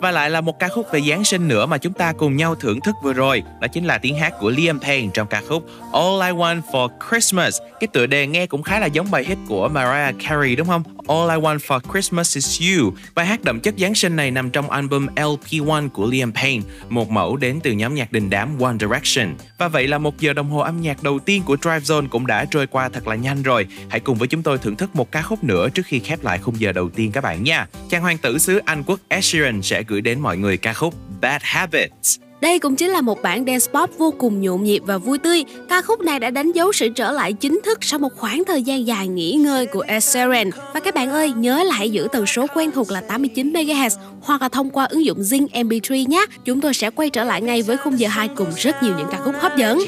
[0.04, 2.56] Và lại là một ca khúc về Giáng sinh nữa mà chúng ta cùng nhau
[2.56, 3.44] thưởng thức vừa rồi.
[3.62, 6.90] Đó chính là tiếng hát của Liam Payne trong ca khúc All I Want For
[7.10, 7.58] Christmas.
[7.80, 10.84] Cái tựa đề nghe cũng khá là giống bài hit của Mariah Carey, đúng không?
[11.08, 12.92] All I Want For Christmas Is You.
[13.16, 17.10] Bài hát đậm chất Giáng sinh này nằm trong album LP1 của Liam Payne, một
[17.10, 19.36] mẫu đến từ nhóm nhạc đình đám One Direction.
[19.58, 22.28] Và vậy là một giờ đồng hồ âm nhạc đầu tiên của Drive Zone cũng
[22.28, 23.68] đã trôi qua thật là nhanh rồi.
[23.90, 26.40] Hãy cùng với chúng tôi thưởng thức một ca khúc nữa trước khi khép lại
[26.40, 27.68] khung giờ đầu tiên các bạn nha.
[27.90, 30.94] Chàng hoàng tử xứ Anh quốc Ed Sheeran sẽ gửi đến mọi người ca khúc
[31.22, 32.23] Bad Habits.
[32.44, 35.44] Đây cũng chính là một bản dance pop vô cùng nhộn nhịp và vui tươi.
[35.70, 38.64] Ca khúc này đã đánh dấu sự trở lại chính thức sau một khoảng thời
[38.64, 40.50] gian dài nghỉ ngơi của Ed Sheeran.
[40.74, 43.90] Và các bạn ơi, nhớ là hãy giữ tần số quen thuộc là 89 MHz
[44.22, 46.26] hoặc là thông qua ứng dụng Zing MP3 nhé.
[46.46, 49.08] Chúng tôi sẽ quay trở lại ngay với khung giờ 2 cùng rất nhiều những
[49.12, 49.80] ca khúc hấp dẫn.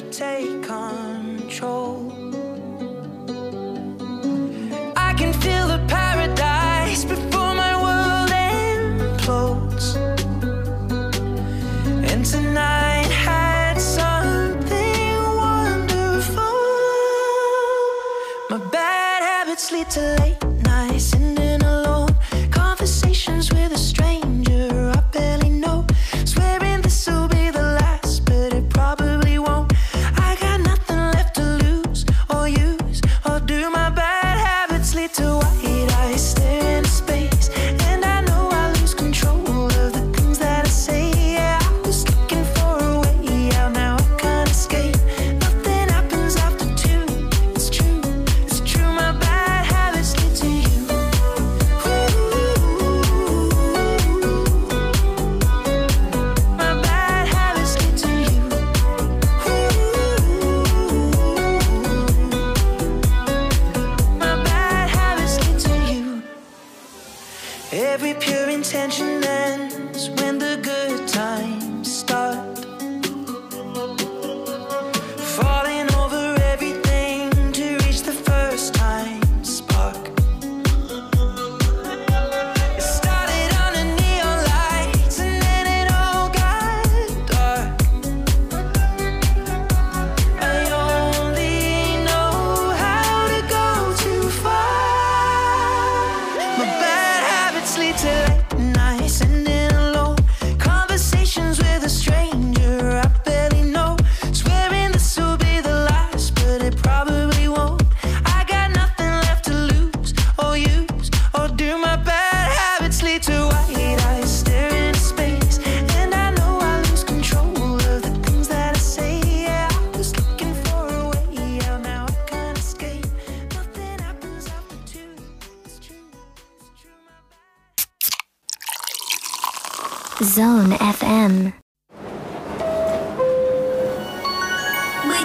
[4.96, 6.05] I can feel the
[12.26, 12.95] tonight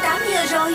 [0.00, 0.72] 18 giờ rồi.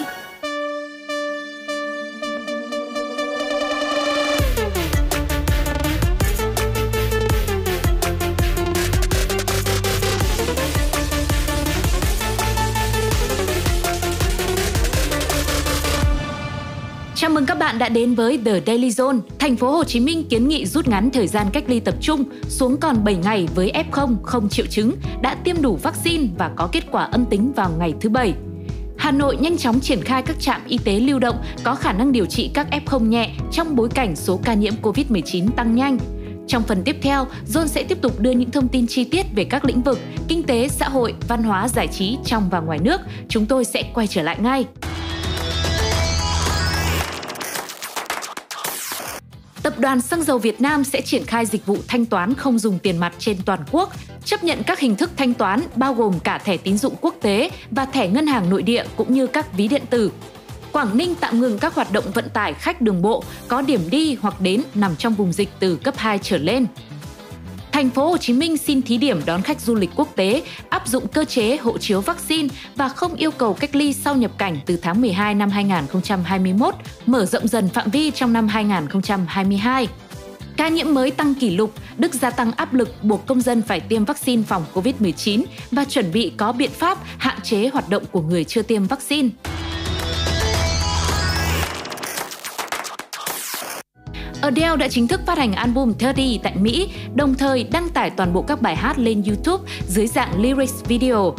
[17.16, 19.20] Chào mừng các bạn đã đến với The Daily Zone.
[19.40, 22.24] Thành phố Hồ Chí Minh kiến nghị rút ngắn thời gian cách ly tập trung
[22.48, 26.70] xuống còn 7 ngày với F0 không triệu chứng, đã tiêm đủ vaccine và có
[26.72, 28.34] kết quả âm tính vào ngày thứ bảy.
[29.06, 32.12] Hà Nội nhanh chóng triển khai các trạm y tế lưu động có khả năng
[32.12, 35.98] điều trị các F0 nhẹ trong bối cảnh số ca nhiễm COVID-19 tăng nhanh.
[36.48, 39.44] Trong phần tiếp theo, John sẽ tiếp tục đưa những thông tin chi tiết về
[39.44, 43.02] các lĩnh vực kinh tế, xã hội, văn hóa, giải trí trong và ngoài nước.
[43.30, 44.66] Chúng tôi sẽ quay trở lại ngay.
[49.66, 52.80] Tập đoàn Xăng dầu Việt Nam sẽ triển khai dịch vụ thanh toán không dùng
[52.80, 53.94] tiền mặt trên toàn quốc,
[54.26, 57.50] chấp nhận các hình thức thanh toán bao gồm cả thẻ tín dụng quốc tế
[57.72, 60.12] và thẻ ngân hàng nội địa cũng như các ví điện tử.
[60.72, 64.18] Quảng Ninh tạm ngừng các hoạt động vận tải khách đường bộ có điểm đi
[64.22, 66.66] hoặc đến nằm trong vùng dịch từ cấp 2 trở lên.
[67.76, 70.88] Thành phố Hồ Chí Minh xin thí điểm đón khách du lịch quốc tế, áp
[70.88, 74.58] dụng cơ chế hộ chiếu vaccine và không yêu cầu cách ly sau nhập cảnh
[74.66, 79.88] từ tháng 12 năm 2021, mở rộng dần phạm vi trong năm 2022.
[80.58, 83.80] Ca nhiễm mới tăng kỷ lục, Đức gia tăng áp lực buộc công dân phải
[83.80, 88.22] tiêm vaccine phòng COVID-19 và chuẩn bị có biện pháp hạn chế hoạt động của
[88.22, 89.30] người chưa tiêm vaccine.
[94.42, 98.34] Adele đã chính thức phát hành album 30 tại Mỹ, đồng thời đăng tải toàn
[98.34, 101.36] bộ các bài hát lên YouTube dưới dạng lyrics video.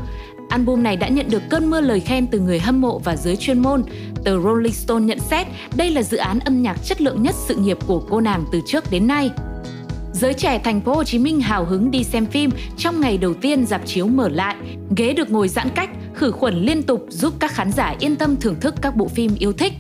[0.49, 3.37] Album này đã nhận được cơn mưa lời khen từ người hâm mộ và giới
[3.37, 3.83] chuyên môn.
[4.25, 7.55] Tờ Rolling Stone nhận xét đây là dự án âm nhạc chất lượng nhất sự
[7.55, 9.31] nghiệp của cô nàng từ trước đến nay.
[10.13, 13.35] Giới trẻ thành phố Hồ Chí Minh hào hứng đi xem phim trong ngày đầu
[13.35, 14.57] tiên dạp chiếu mở lại.
[14.97, 18.37] Ghế được ngồi giãn cách, khử khuẩn liên tục giúp các khán giả yên tâm
[18.37, 19.73] thưởng thức các bộ phim yêu thích.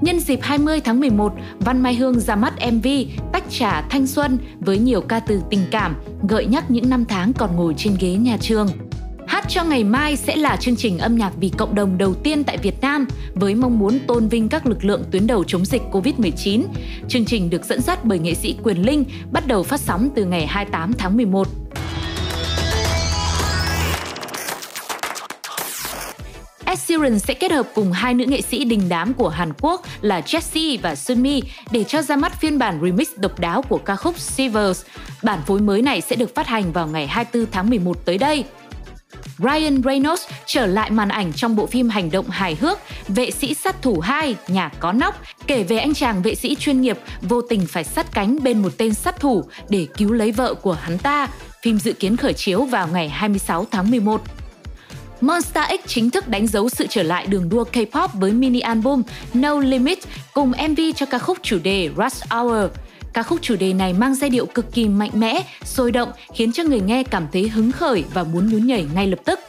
[0.00, 2.86] Nhân dịp 20 tháng 11, Văn Mai Hương ra mắt MV
[3.32, 5.96] Tách trà thanh xuân với nhiều ca từ tình cảm,
[6.28, 8.68] gợi nhắc những năm tháng còn ngồi trên ghế nhà trường.
[9.26, 12.44] Hát cho ngày mai sẽ là chương trình âm nhạc vì cộng đồng đầu tiên
[12.44, 15.82] tại Việt Nam với mong muốn tôn vinh các lực lượng tuyến đầu chống dịch
[15.92, 16.62] Covid-19.
[17.08, 20.24] Chương trình được dẫn dắt bởi nghệ sĩ Quyền Linh, bắt đầu phát sóng từ
[20.24, 21.48] ngày 28 tháng 11.
[26.66, 29.82] Ed Sheeran sẽ kết hợp cùng hai nữ nghệ sĩ đình đám của Hàn Quốc
[30.00, 33.96] là Jessie và Sunmi để cho ra mắt phiên bản remix độc đáo của ca
[33.96, 34.84] khúc Shivers.
[35.22, 38.44] Bản phối mới này sẽ được phát hành vào ngày 24 tháng 11 tới đây.
[39.38, 43.54] Ryan Reynolds trở lại màn ảnh trong bộ phim hành động hài hước Vệ sĩ
[43.54, 47.40] sát thủ 2 Nhà có nóc, kể về anh chàng vệ sĩ chuyên nghiệp vô
[47.42, 50.98] tình phải sát cánh bên một tên sát thủ để cứu lấy vợ của hắn
[50.98, 51.28] ta.
[51.62, 54.22] Phim dự kiến khởi chiếu vào ngày 26 tháng 11.
[55.20, 59.02] Monster X chính thức đánh dấu sự trở lại đường đua K-pop với mini album
[59.34, 59.98] No Limit
[60.34, 62.70] cùng MV cho ca khúc chủ đề Rush Hour.
[63.12, 66.52] Ca khúc chủ đề này mang giai điệu cực kỳ mạnh mẽ, sôi động, khiến
[66.52, 69.40] cho người nghe cảm thấy hứng khởi và muốn nhún nhảy ngay lập tức.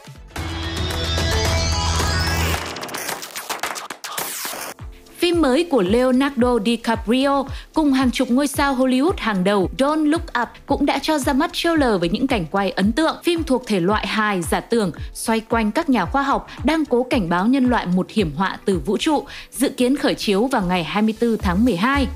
[5.28, 10.22] Phim mới của Leonardo DiCaprio cùng hàng chục ngôi sao Hollywood hàng đầu Don't Look
[10.42, 13.16] Up cũng đã cho ra mắt trailer với những cảnh quay ấn tượng.
[13.24, 17.06] Phim thuộc thể loại hài giả tưởng, xoay quanh các nhà khoa học đang cố
[17.10, 20.62] cảnh báo nhân loại một hiểm họa từ vũ trụ, dự kiến khởi chiếu vào
[20.62, 22.06] ngày 24 tháng 12.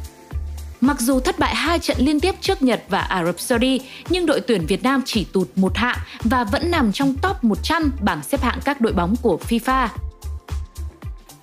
[0.81, 4.27] Mặc dù thất bại hai trận liên tiếp trước Nhật và Ả Rập Saudi, nhưng
[4.27, 8.23] đội tuyển Việt Nam chỉ tụt một hạng và vẫn nằm trong top 100 bảng
[8.23, 9.89] xếp hạng các đội bóng của FIFA.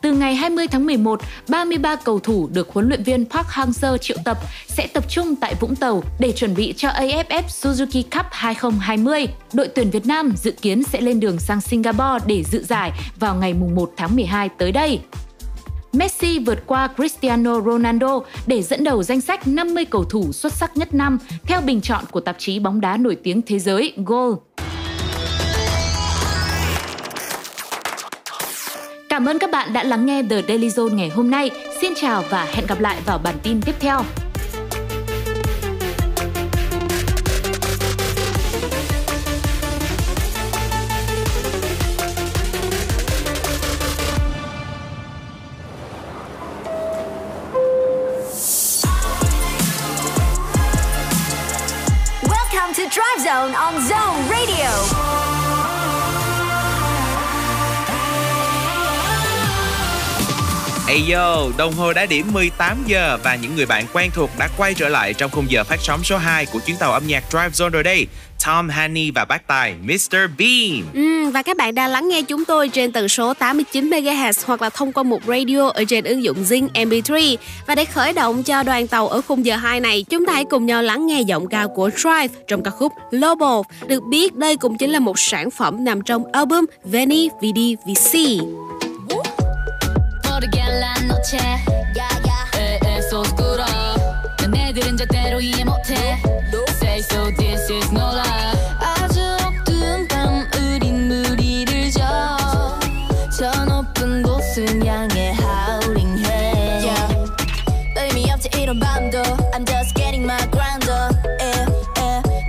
[0.02, 4.18] Từ ngày 20 tháng 11, 33 cầu thủ được huấn luyện viên Park Hang-seo triệu
[4.26, 4.38] tập
[4.68, 9.28] sẽ tập trung tại Vũng Tàu để chuẩn bị cho AFF Suzuki Cup 2020.
[9.54, 13.36] Đội tuyển Việt Nam dự kiến sẽ lên đường sang Singapore để dự giải vào
[13.36, 15.00] ngày 1 tháng 12 tới đây.
[15.94, 20.78] Messi vượt qua Cristiano Ronaldo để dẫn đầu danh sách 50 cầu thủ xuất sắc
[20.78, 24.34] nhất năm theo bình chọn của tạp chí bóng đá nổi tiếng thế giới Goal.
[29.10, 31.52] Cảm ơn các bạn đã lắng nghe The Daily Zone ngày hôm nay.
[31.82, 34.02] Xin chào và hẹn gặp lại vào bản tin tiếp theo.
[61.00, 64.50] Hey yo, đồng hồ đã điểm 18 giờ và những người bạn quen thuộc đã
[64.58, 67.24] quay trở lại trong khung giờ phát sóng số 2 của chuyến tàu âm nhạc
[67.30, 68.08] Drive Zone rồi đây.
[68.46, 70.16] Tom Haney và bác tài Mr.
[70.38, 70.84] Bean.
[70.94, 74.62] Ừ, và các bạn đang lắng nghe chúng tôi trên tần số 89 MHz hoặc
[74.62, 77.38] là thông qua một radio ở trên ứng dụng Zing MP3.
[77.68, 80.46] Và để khởi động cho đoàn tàu ở khung giờ 2 này, chúng ta hãy
[80.46, 83.88] cùng nhau lắng nghe giọng ca của Drive trong ca khúc Global.
[83.88, 88.40] Được biết đây cũng chính là một sản phẩm nằm trong album Veni Vidi Vici.
[91.20, 91.38] 너체
[92.56, 93.36] 에에 up
[94.38, 96.18] 난 애들은 절대로 이해 못해
[96.70, 105.34] Say so this is no lie 아주 어두운 밤 우린 무리를 져저 높은 곳을 향해
[105.34, 108.32] howling 해 yeah.
[108.32, 111.70] 없지 이런 밤도 I'm just getting my grind yeah.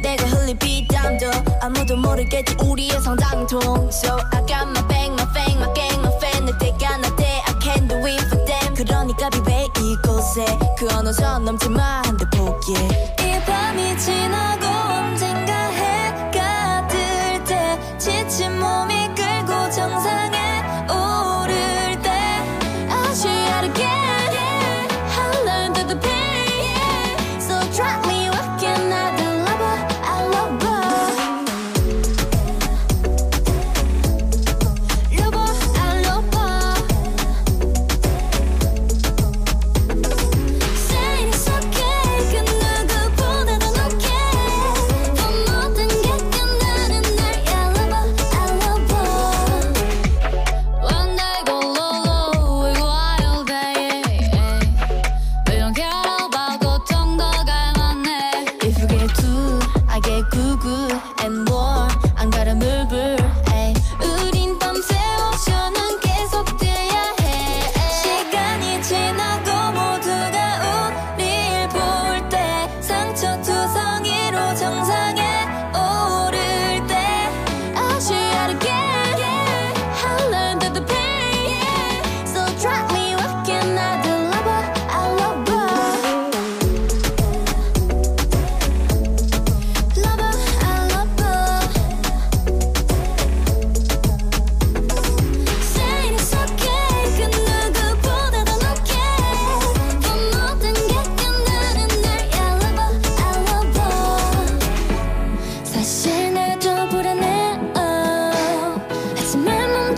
[0.00, 1.26] 내가 흘린 피땀도
[1.60, 4.79] 아무도 모르겠지 우리의 성장통 So I got my
[10.10, 10.44] 곳에
[10.76, 12.88] 그 어느 선 넘지 마 한대 포기해.
[13.20, 14.39] 이 밤이 지나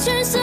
[0.04, 0.41] 只是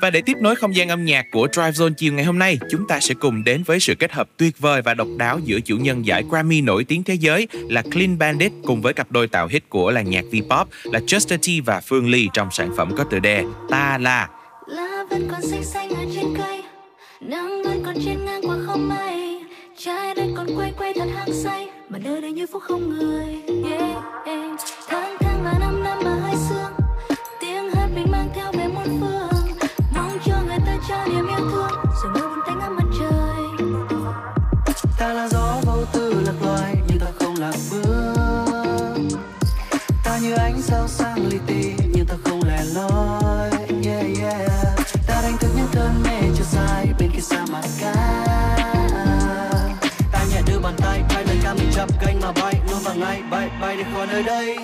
[0.00, 2.58] Và để tiếp nối không gian âm nhạc của Drive Zone chiều ngày hôm nay,
[2.70, 5.60] chúng ta sẽ cùng đến với sự kết hợp tuyệt vời và độc đáo giữa
[5.60, 9.28] chủ nhân giải Grammy nổi tiếng thế giới là Clean Bandit cùng với cặp đôi
[9.28, 12.92] tạo hit của làng nhạc V-pop là Justin T và Phương Ly trong sản phẩm
[12.96, 14.28] có tựa đề Ta là
[14.68, 16.62] Lá vẫn còn xanh xanh ở trên cây
[17.20, 19.40] Nắng vẫn còn trên ngang qua không mây.
[19.78, 23.24] Trái đất còn quay quay thật hăng say Mà nơi đây như phút không người.
[23.70, 23.80] Yeah,
[24.26, 24.58] yeah.
[24.88, 26.72] Tháng tháng và năm năm mà hai sương
[27.40, 28.52] Tiếng hát mình mang theo
[35.00, 39.18] ta là gió vô tư lạc loài, nhưng ta không lạc bước
[40.04, 43.50] ta như ánh sao sang li ti, nhưng ta không lẻ loi,
[43.84, 44.50] yeah yeah.
[45.06, 47.94] Ta đánh thức những cơn mê chưa sai, bên kia xa mặt cả
[50.12, 53.00] ta nhẹ đưa bàn tay, bay lời ca mình chập cánh mà bay, luôn bằng
[53.00, 54.58] ngay, bay bay đi khỏi nơi đây.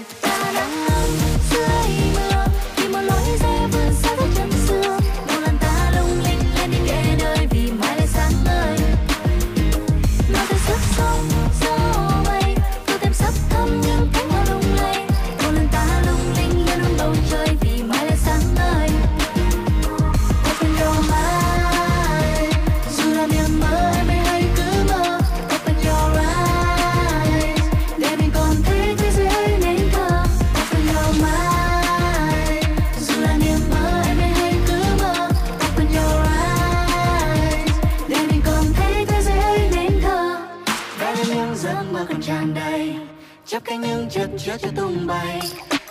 [44.38, 45.40] chết cho tung bay.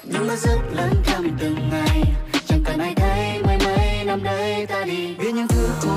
[0.03, 2.03] Nhưng mất sức lớn thầm từng ngày,
[2.47, 5.15] chẳng cần ai thấy mấy mấy năm đây ta đi.
[5.15, 5.89] Biết những thứ cô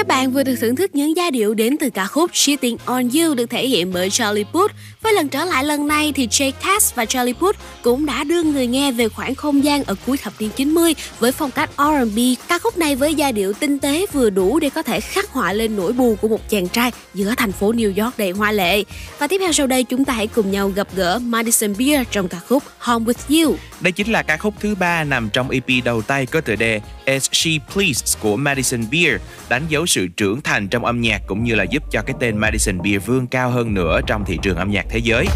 [0.00, 3.08] Các bạn vừa được thưởng thức những giai điệu đến từ ca khúc Cheating on
[3.10, 4.72] You được thể hiện bởi Charlie Puth.
[5.02, 8.42] Với lần trở lại lần này thì Jake Cass và Charlie Puth cũng đã đưa
[8.42, 12.18] người nghe về khoảng không gian ở cuối thập niên 90 với phong cách R&B.
[12.48, 15.52] Ca khúc này với giai điệu tinh tế vừa đủ để có thể khắc họa
[15.52, 18.84] lên nỗi buồn của một chàng trai giữa thành phố New York đầy hoa lệ.
[19.18, 22.28] Và tiếp theo sau đây chúng ta hãy cùng nhau gặp gỡ Madison Beer trong
[22.28, 23.56] ca khúc Home With You.
[23.80, 26.80] Đây chính là ca khúc thứ ba nằm trong EP đầu tay có tựa đề
[27.06, 31.44] As She Please của Madison Beer, đánh dấu sự trưởng thành trong âm nhạc cũng
[31.44, 34.56] như là giúp cho cái tên Madison Beer vươn cao hơn nữa trong thị trường
[34.56, 35.26] âm nhạc thế giới.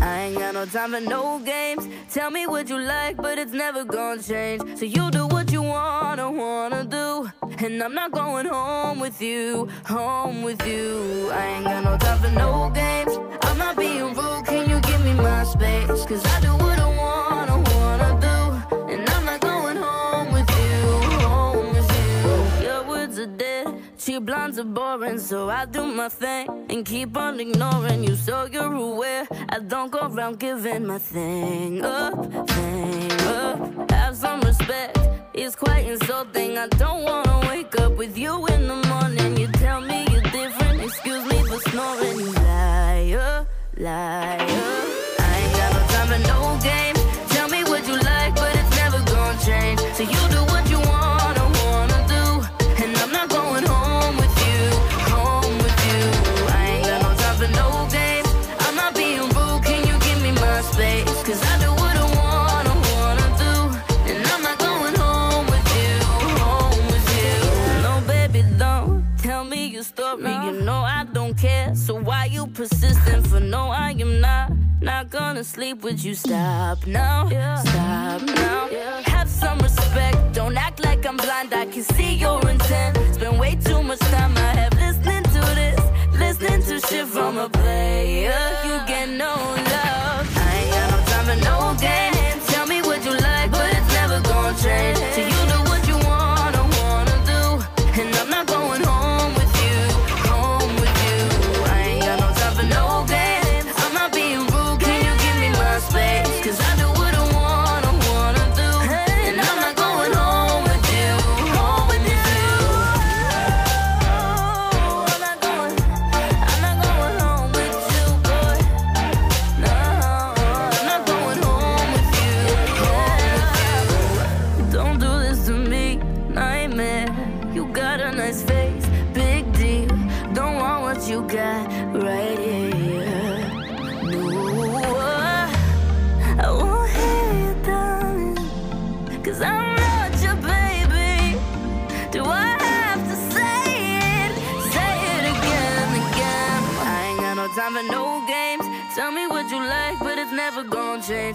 [0.00, 1.84] I ain't got no time for no games.
[2.14, 4.58] Tell me what you like, but it's never gonna change.
[4.80, 7.28] So you do what you wanna, wanna do.
[7.58, 11.30] And I'm not going home with you, home with you.
[11.32, 13.18] I ain't got no time for no games.
[13.42, 16.04] I'm not being rude, can you give me my space?
[16.06, 17.33] Cause I do what I want.
[24.04, 25.18] Cheap blondes are boring.
[25.18, 28.16] So I do my thing and keep on ignoring you.
[28.16, 32.14] So you're aware, I don't go around giving my thing up,
[32.50, 33.90] thing up.
[33.90, 34.98] Have some respect,
[35.32, 36.58] it's quite insulting.
[36.58, 39.36] I don't wanna wake up with you in the morning.
[39.38, 42.32] You tell me you're different, excuse me for snoring.
[42.34, 43.46] Liar,
[43.78, 44.84] liar.
[45.18, 47.03] I ain't got no time for no games.
[72.68, 74.52] Persistent for no, I am not.
[74.80, 76.14] Not gonna sleep with you.
[76.14, 77.28] Stop now.
[77.28, 78.68] Stop now.
[79.04, 80.18] Have some respect.
[80.32, 81.52] Don't act like I'm blind.
[81.52, 82.96] I can see your intent.
[83.14, 85.80] Spend way too much time I have listening to this.
[86.18, 88.38] Listening to shit from a player.
[88.66, 89.34] You get no
[89.74, 90.26] love.
[90.36, 92.43] I ain't got no time for no games.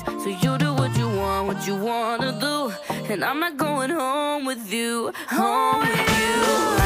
[0.03, 0.19] Gonna.
[0.19, 2.71] So you do what you want, what you wanna do.
[3.11, 6.78] And I'm not going home with you, home with you.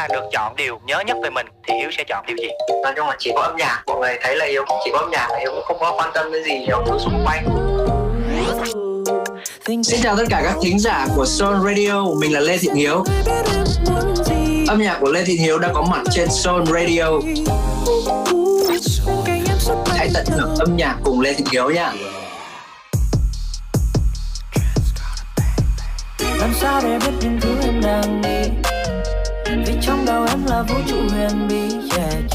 [0.00, 2.48] Mà được chọn điều nhớ nhất về mình thì hiếu sẽ chọn điều gì
[2.82, 5.10] nói chung là chỉ có âm nhạc mọi người thấy là hiếu chỉ có âm
[5.10, 7.44] nhạc hiếu cũng không có quan tâm đến gì nhiều thứ xung quanh
[9.66, 13.04] Xin chào tất cả các thính giả của Soul Radio, mình là Lê Thiện Hiếu.
[14.68, 17.06] Âm nhạc của Lê Thiện Hiếu đã có mặt trên Soul Radio.
[19.86, 21.92] Hãy tận hưởng âm nhạc cùng Lê Thiện Hiếu nha.
[26.40, 28.69] làm sao để biết những thứ em đang nghĩ
[29.56, 32.29] vì trong đầu em là vũ trụ huyền bí yeah.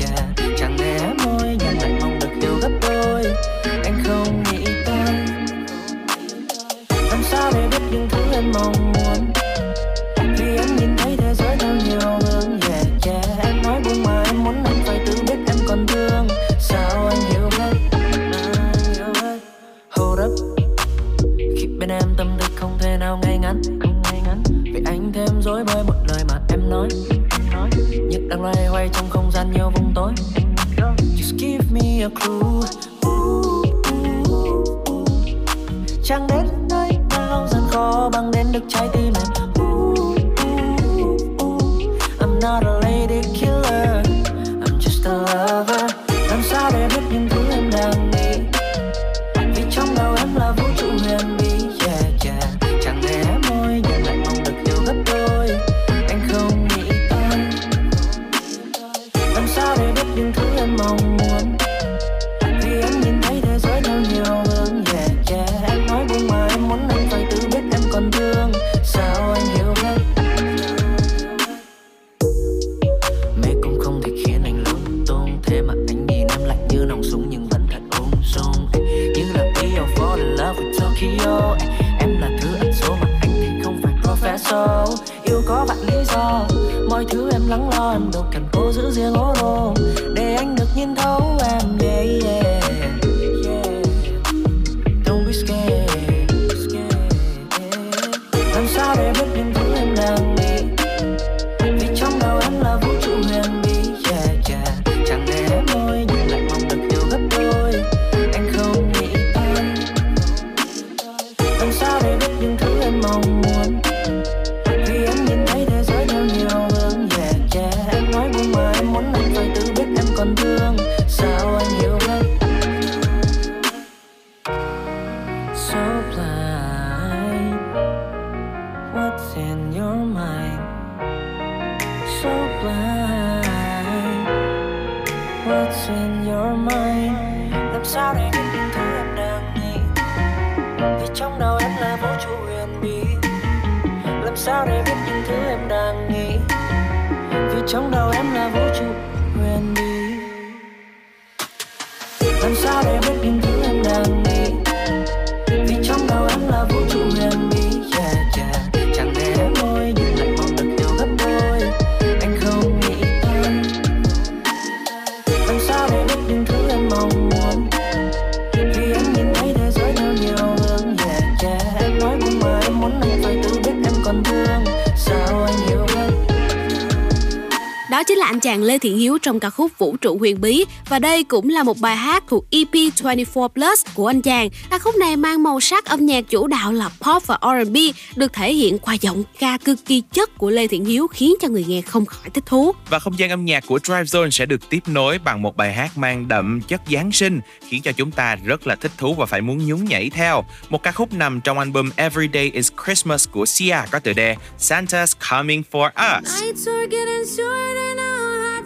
[179.25, 182.45] Trong ca khúc Vũ trụ huyền bí và đây cũng là một bài hát thuộc
[182.51, 182.73] EP
[183.03, 184.49] 24 Plus của anh chàng.
[184.69, 187.77] Ca khúc này mang màu sắc âm nhạc chủ đạo là pop và R&B,
[188.15, 191.47] được thể hiện qua giọng ca cực kỳ chất của Lê Thiện Hiếu khiến cho
[191.47, 192.71] người nghe không khỏi thích thú.
[192.89, 195.73] Và không gian âm nhạc của Drive Zone sẽ được tiếp nối bằng một bài
[195.73, 199.25] hát mang đậm chất Giáng sinh, khiến cho chúng ta rất là thích thú và
[199.25, 200.43] phải muốn nhún nhảy theo.
[200.69, 204.35] Một ca khúc nằm trong album Every Day is Christmas của Sia có tựa đề
[204.59, 206.41] Santa's Coming for Us.
[206.41, 208.14] Nights are getting shorter now,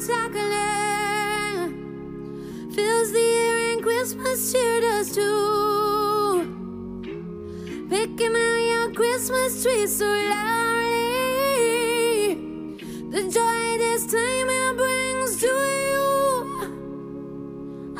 [0.07, 1.73] chocolate
[2.73, 6.47] fills the air and Christmas cheer does too.
[7.89, 11.15] Picking out your Christmas tree so loudly,
[13.09, 16.07] the joy this time it brings to you.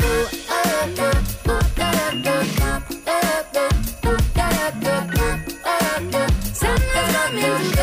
[0.02, 1.10] Ooh, ah, da,
[1.52, 1.90] ooh, da,
[2.24, 3.20] da, da, da,
[3.52, 3.66] da,
[4.08, 4.50] ooh, da,
[4.80, 6.24] da, da, da, da.
[6.54, 7.60] Santa's coming down.
[7.60, 7.79] Singing to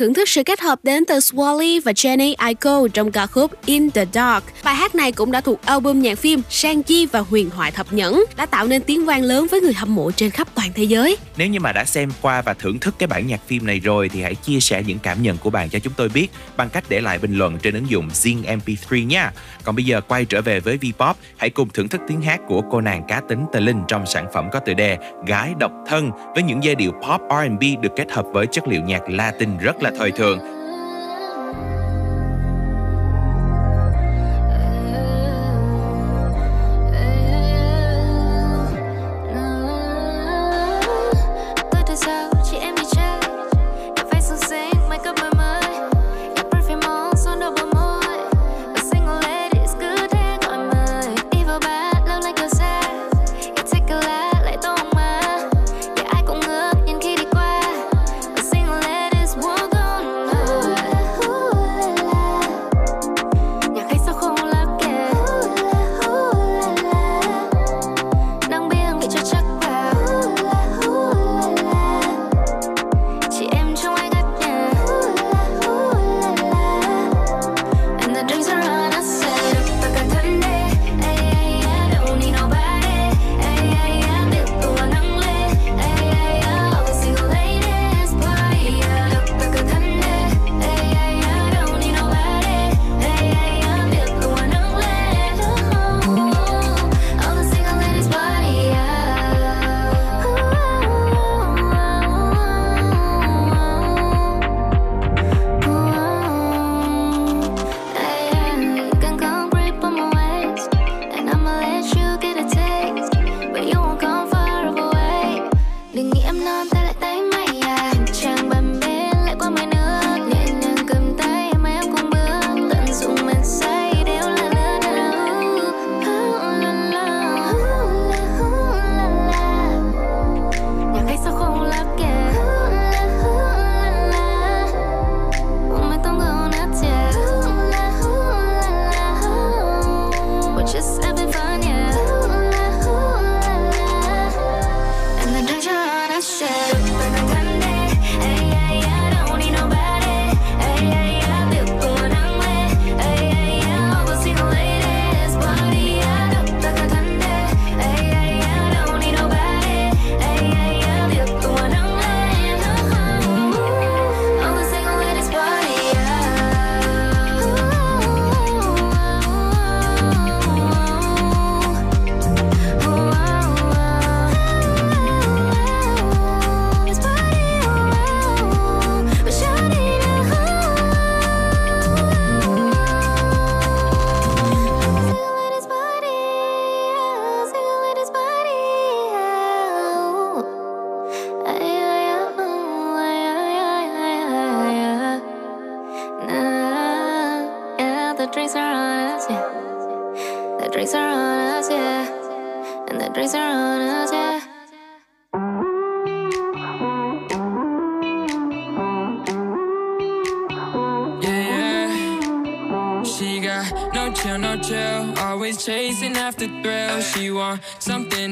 [0.00, 3.90] thưởng thức sự kết hợp đến từ Swally và Jenny Aiko trong ca khúc In
[3.90, 7.50] The Dark– bài hát này cũng đã thuộc album nhạc phim Sang Chi và Huyền
[7.50, 10.48] Thoại Thập Nhẫn đã tạo nên tiếng vang lớn với người hâm mộ trên khắp
[10.54, 11.16] toàn thế giới.
[11.36, 14.08] Nếu như mà đã xem qua và thưởng thức cái bản nhạc phim này rồi
[14.08, 16.84] thì hãy chia sẻ những cảm nhận của bạn cho chúng tôi biết bằng cách
[16.88, 19.32] để lại bình luận trên ứng dụng Zing MP3 nha.
[19.64, 22.62] Còn bây giờ quay trở về với Vpop, hãy cùng thưởng thức tiếng hát của
[22.70, 26.10] cô nàng cá tính Tê Linh trong sản phẩm có tựa đề Gái độc thân
[26.34, 29.82] với những giai điệu pop R&B được kết hợp với chất liệu nhạc Latin rất
[29.82, 30.59] là thời thượng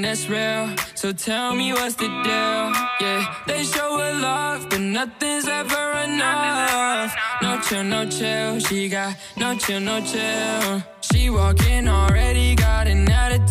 [0.09, 0.74] that's real.
[0.94, 2.64] So tell me what's the deal?
[3.01, 7.14] Yeah, they show her love, but nothing's ever enough.
[7.43, 8.59] No chill, no chill.
[8.60, 10.82] She got no chill, no chill.
[11.02, 13.48] She walking already got an attitude.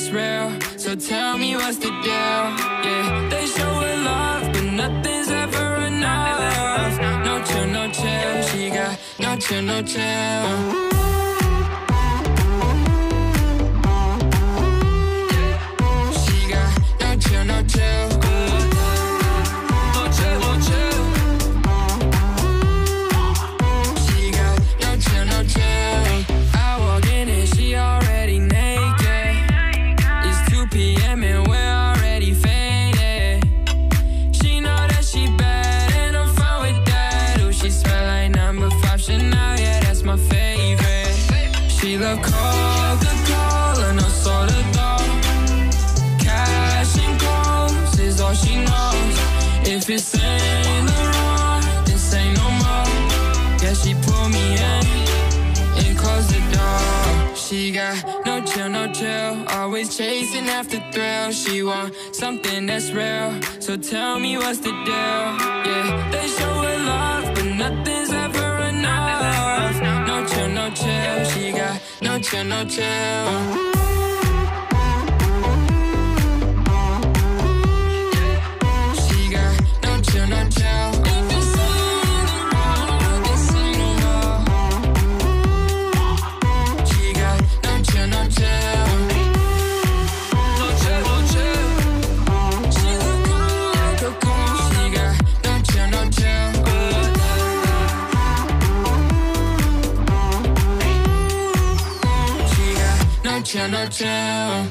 [0.00, 0.78] That's real.
[0.78, 2.44] So tell me what's the deal?
[2.84, 6.98] Yeah, they show her love, but nothing's ever enough.
[7.24, 8.42] No chill, no chill.
[8.42, 10.89] She got no chill, no chill.
[41.80, 45.00] She love Coca-Cola, no soda though.
[46.22, 49.18] Cash and clothes is all she knows.
[49.66, 52.86] If it's Saint Laurent, then say no more.
[53.62, 54.86] Yeah, she pull me in
[55.80, 57.34] and close the door.
[57.34, 59.48] She got no chill, no chill.
[59.48, 61.32] Always chasing after thrill.
[61.32, 63.40] She want something that's real.
[63.58, 65.22] So tell me what's the deal?
[65.64, 67.34] Yeah, they show her love,
[70.48, 71.24] no chill.
[71.30, 73.79] She got no chill, no chill.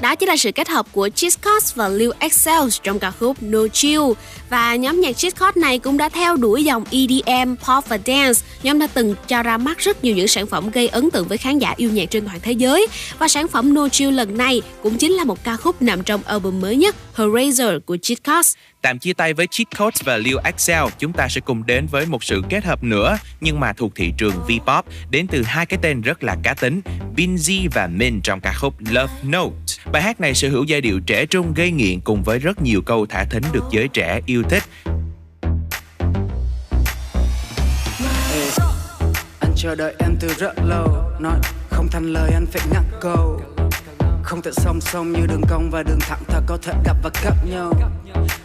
[0.01, 3.67] Đó chính là sự kết hợp của Chiscos và Lil Excel trong ca khúc No
[3.73, 4.01] Chill.
[4.49, 8.39] Và nhóm nhạc Chiscos này cũng đã theo đuổi dòng EDM, pop và dance.
[8.63, 11.37] Nhóm đã từng cho ra mắt rất nhiều những sản phẩm gây ấn tượng với
[11.37, 12.87] khán giả yêu nhạc trên toàn thế giới.
[13.19, 16.21] Và sản phẩm No Chill lần này cũng chính là một ca khúc nằm trong
[16.23, 18.55] album mới nhất Horizon của Chiscos.
[18.81, 22.05] Tạm chia tay với Cheat Codes và Lil Excel, chúng ta sẽ cùng đến với
[22.05, 25.79] một sự kết hợp nữa nhưng mà thuộc thị trường V-pop đến từ hai cái
[25.81, 26.81] tên rất là cá tính,
[27.15, 29.55] Binzy và Min trong ca khúc Love Note.
[29.91, 32.81] Bài hát này sở hữu giai điệu trẻ trung gây nghiện cùng với rất nhiều
[32.81, 34.63] câu thả thính được giới trẻ yêu thích.
[38.31, 38.49] Hey,
[39.39, 41.39] Anh chờ đợi em từ rất lâu Nói
[41.69, 43.41] không thành lời anh phải ngắt câu
[44.29, 47.09] không thể song song như đường cong và đường thẳng ta có thể gặp và
[47.23, 47.73] cắt nhau.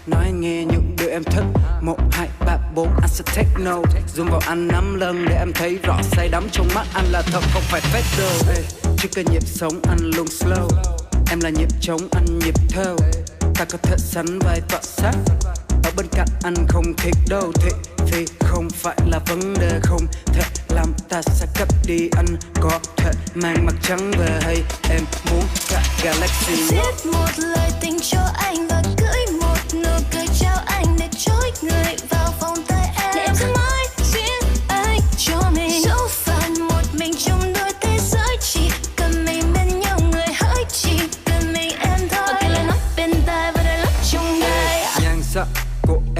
[0.06, 1.44] Nói anh nghe những điều em thích
[1.80, 4.00] Một, hai, ba, bốn anh sẽ take note.
[4.16, 7.22] Zoom vào anh năm lần để em thấy rõ say đắm trong mắt anh là
[7.22, 8.54] thật không phải fake đâu.
[8.56, 8.62] Ê,
[8.98, 10.68] Trước cái nhịp sống anh luôn slow.
[11.30, 12.96] Em là nhịp trống anh nhịp theo
[13.54, 15.12] Ta có thể sánh vai tọa sát
[15.84, 17.70] ở bên cạnh anh không thiệt đâu thì
[18.12, 22.26] vì không phải là vấn đề không thể làm ta sẽ cất đi anh.
[22.60, 25.00] Có thể mang mặt trắng về hay em
[25.30, 26.54] muốn cả galaxy.
[26.70, 31.52] Viết một lời tình cho anh và gửi một nụ cười trao anh để trối
[31.62, 32.23] người vào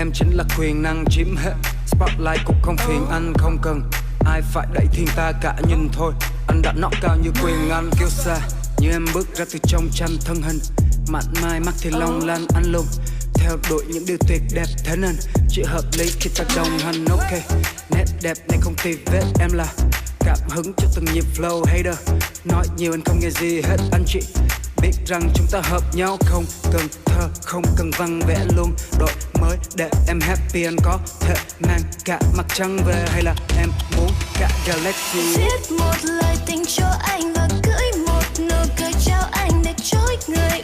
[0.05, 1.55] em chính là quyền năng chiếm hết.
[1.87, 3.91] Spotlight cũng không phiền anh, không cần
[4.27, 6.13] ai phải đẩy thiên ta cả, nhìn thôi.
[6.49, 8.39] Anh đã knock cao như quyền anh kêu xa
[8.79, 10.59] như em bước ra từ trong tranh thân hình.
[11.09, 12.87] Mặn mai mắt thì long lanh anh luôn
[13.35, 15.17] theo đuổi những điều tuyệt đẹp thế nên
[15.49, 17.05] chỉ hợp lý khi ta đồng hành.
[17.11, 17.33] Ok,
[17.91, 19.67] nét đẹp này không tì vết em là
[20.25, 21.99] cảm hứng cho từng nhịp flow hater
[22.45, 24.21] nói nhiều anh không nghe gì hết anh chị.
[24.83, 29.11] Biết rằng chúng ta hợp nhau không cần thơ, không cần văn vẽ luôn đổi
[29.41, 33.07] mới để em happy, anh có thể mang cả mặt trăng về.
[33.09, 34.11] Hay là em muốn
[34.41, 35.37] cả galaxy?
[35.37, 40.17] Viết một lời tình cho anh và cưỡi một nụ cười trao anh để trối
[40.29, 40.63] người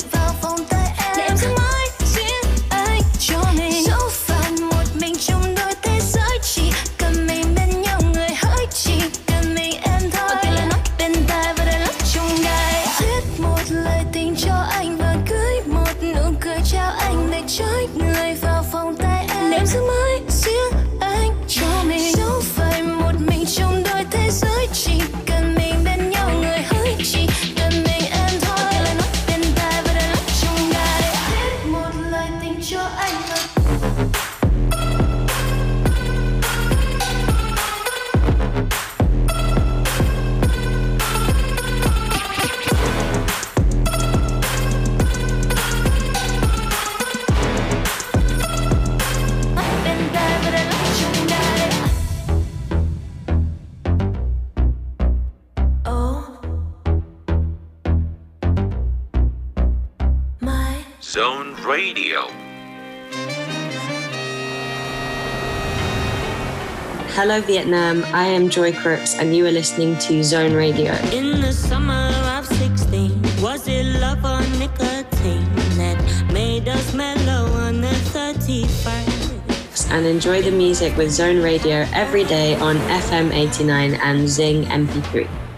[67.20, 68.02] Hello, Vietnam.
[68.14, 70.94] I am Joy Crooks, and you are listening to Zone Radio.
[71.12, 75.44] In the summer of 16, was it love or nicotine
[75.76, 76.00] that
[76.32, 79.90] made us mellow on the 31st?
[79.90, 85.49] And enjoy the music with Zone Radio every day on FM 89 and Zing MP3.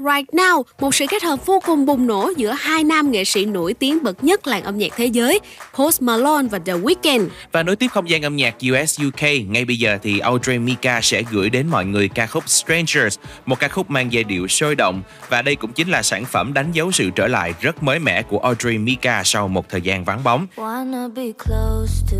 [0.00, 3.44] Right Now, một sự kết hợp vô cùng bùng nổ giữa hai nam nghệ sĩ
[3.44, 5.40] nổi tiếng bậc nhất làng âm nhạc thế giới,
[5.74, 7.26] Post Malone và The Weeknd.
[7.52, 11.00] Và nối tiếp không gian âm nhạc US UK, ngay bây giờ thì Audrey Mika
[11.02, 14.74] sẽ gửi đến mọi người ca khúc Strangers, một ca khúc mang giai điệu sôi
[14.74, 17.98] động và đây cũng chính là sản phẩm đánh dấu sự trở lại rất mới
[17.98, 20.46] mẻ của Audrey Mika sau một thời gian vắng bóng.
[20.56, 22.16] Wanna be close to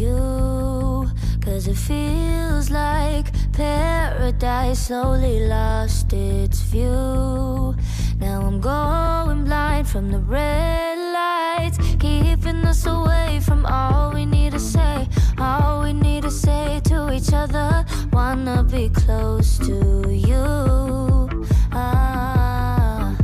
[0.00, 1.04] you
[1.46, 7.74] Cause it feels like paradise slowly lost its view.
[8.18, 14.52] Now I'm going blind from the red lights Keeping us away from all we need
[14.52, 15.08] to say
[15.38, 17.84] All we need to say to each other.
[18.12, 21.46] Wanna be close to you.
[21.72, 23.16] Ah.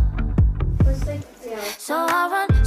[1.78, 2.59] So I run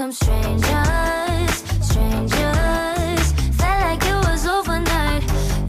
[0.00, 1.54] become strangers?
[1.82, 3.32] Strangers.
[3.58, 5.22] Felt like it was overnight.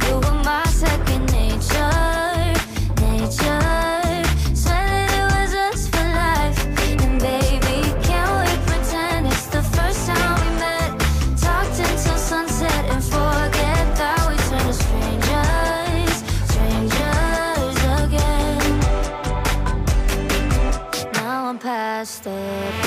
[0.08, 2.53] You were my second nature
[3.02, 4.24] Nature.
[4.56, 6.60] Swear that it was us for life.
[7.03, 7.78] And baby,
[8.08, 10.91] can't we pretend it's the first time we met?
[11.38, 16.16] Talked until sunset and forget that we turned to strangers
[16.52, 18.72] Strangers again.
[21.16, 22.81] Now I'm past that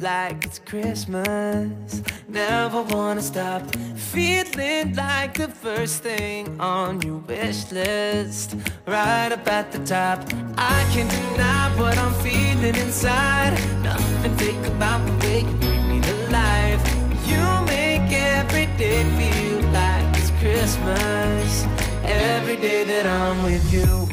[0.00, 2.02] like it's Christmas.
[2.28, 3.62] Never wanna stop
[3.94, 8.56] feeling like the first thing on your wish list.
[8.86, 10.20] Right up at the top,
[10.56, 13.52] I can't deny what I'm feeling inside.
[13.82, 16.82] Nothing fake about the way you bring me to life.
[17.26, 21.66] You make every day feel like it's Christmas.
[22.04, 24.08] Every day that I'm with you.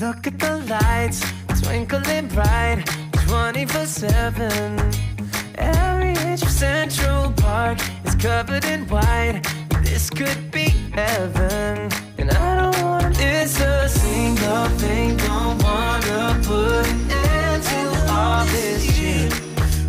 [0.00, 1.20] Look at the lights
[1.60, 4.90] twinkling bright 24 7.
[5.56, 9.42] Every inch of Central Park is covered in white.
[9.82, 11.90] This could be heaven.
[12.16, 15.18] And I don't wanna miss a single thing.
[15.18, 19.30] Don't wanna put an end to all this shit.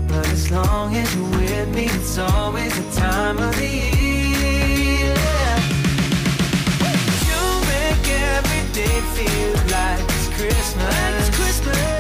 [0.09, 5.15] But as long as you're with me, it's always the time of the year.
[7.29, 8.05] You make
[8.35, 11.29] every day feel like it's Christmas.
[11.29, 11.98] it's Christmas.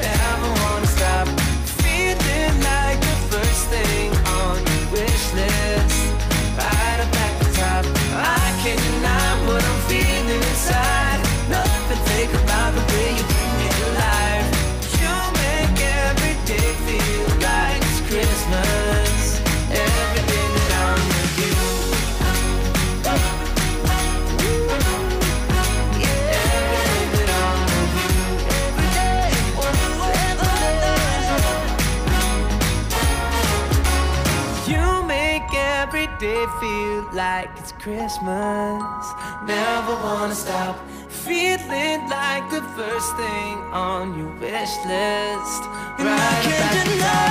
[37.79, 39.05] Christmas.
[39.45, 40.75] Never wanna stop
[41.07, 45.61] feeling like the first thing on your wish list.
[45.97, 47.23] Right about now,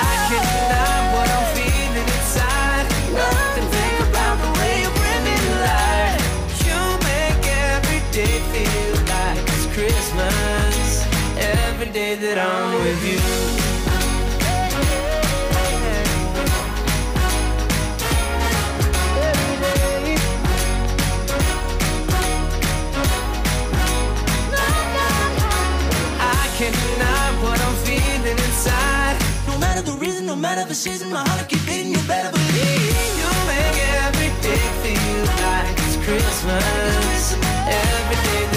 [0.00, 2.86] I can't deny what I'm feeling inside.
[3.12, 6.22] Nothing think about the way you bring me to life.
[6.64, 6.80] You
[7.10, 11.04] make every day feel like it's Christmas.
[11.36, 13.49] Every day that I'm with you.
[29.80, 31.92] Matter the reason, no matter the season, my heart keep beating.
[31.92, 37.34] You better believe you make every day feel like it's Christmas.
[37.66, 38.49] Every day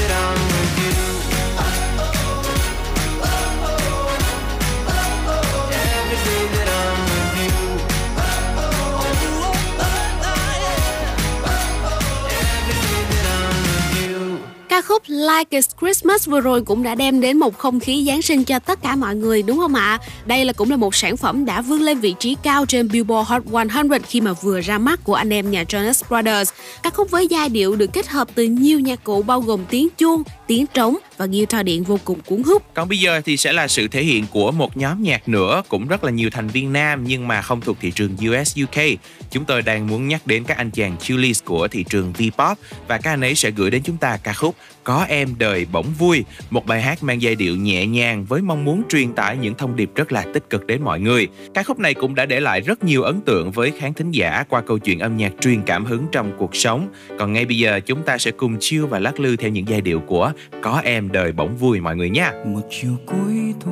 [14.74, 18.22] Ca khúc Like It's Christmas vừa rồi cũng đã đem đến một không khí Giáng
[18.22, 20.00] sinh cho tất cả mọi người đúng không ạ?
[20.26, 23.30] Đây là cũng là một sản phẩm đã vươn lên vị trí cao trên Billboard
[23.30, 26.52] Hot 100 khi mà vừa ra mắt của anh em nhà Jonas Brothers.
[26.84, 29.90] Ca khúc với giai điệu được kết hợp từ nhiều nhạc cụ bao gồm tiếng
[29.98, 32.64] chuông, tiếng trống và guitar điện vô cùng cuốn hút.
[32.74, 35.88] Còn bây giờ thì sẽ là sự thể hiện của một nhóm nhạc nữa cũng
[35.88, 38.84] rất là nhiều thành viên nam nhưng mà không thuộc thị trường US UK.
[39.32, 42.56] Chúng tôi đang muốn nhắc đến các anh chàng Julius của thị trường V-pop
[42.88, 45.86] và các anh ấy sẽ gửi đến chúng ta ca khúc có em đời bỗng
[46.00, 49.56] vui, một bài hát mang giai điệu nhẹ nhàng với mong muốn truyền tải những
[49.56, 51.28] thông điệp rất là tích cực đến mọi người.
[51.54, 54.44] Ca khúc này cũng đã để lại rất nhiều ấn tượng với khán thính giả
[54.50, 56.88] qua câu chuyện âm nhạc truyền cảm hứng trong cuộc sống.
[57.20, 59.82] Còn ngay bây giờ chúng ta sẽ cùng chiêu và lắc lư theo những giai
[59.82, 60.32] điệu của
[60.62, 62.32] Có em đời bỗng vui mọi người nha.
[62.46, 63.72] một chiều cuối thu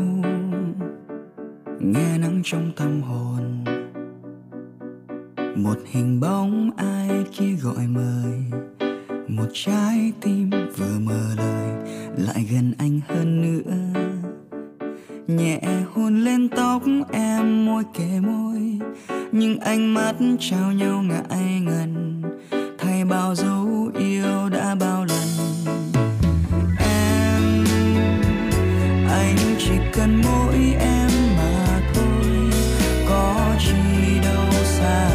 [1.79, 3.63] nghe nắng trong tâm hồn
[5.55, 8.61] một hình bóng ai kia gọi mời
[9.27, 11.69] một trái tim vừa mở lời,
[12.17, 13.73] lại gần anh hơn nữa.
[15.27, 15.59] Nhẹ
[15.93, 18.79] hôn lên tóc em môi kề môi,
[19.31, 22.21] nhưng ánh mắt trao nhau ngại ngần.
[22.77, 25.27] Thay bao dấu yêu đã bao lần.
[26.79, 27.65] Em,
[29.09, 32.51] anh chỉ cần mỗi em mà thôi.
[33.09, 35.10] Có chi đâu xa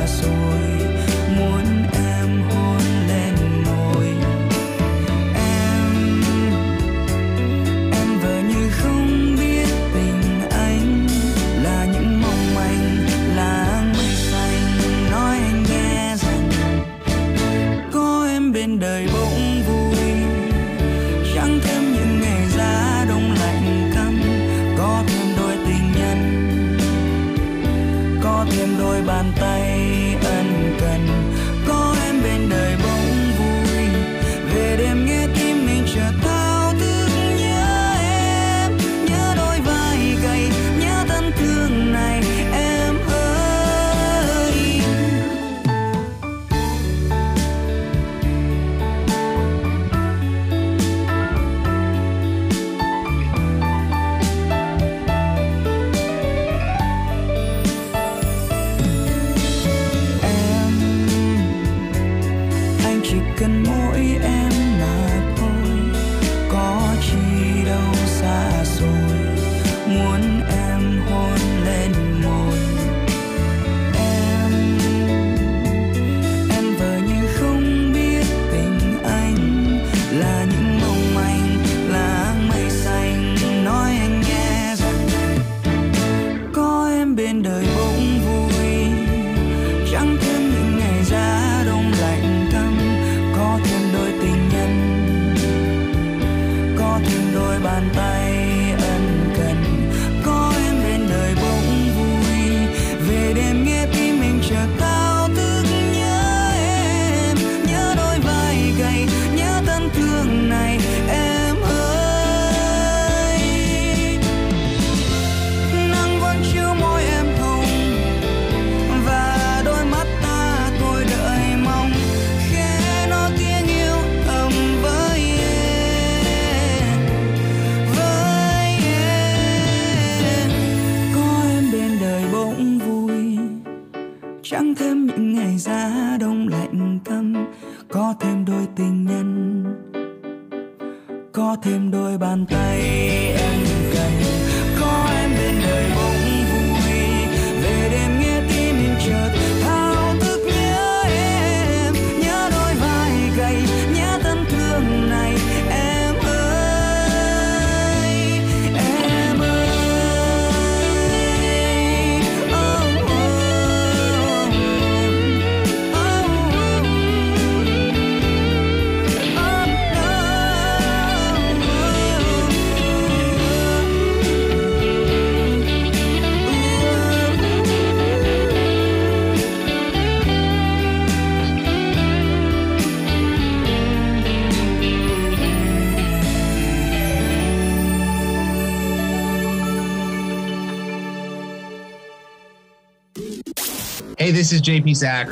[194.27, 195.29] Hey, this is JP Zach.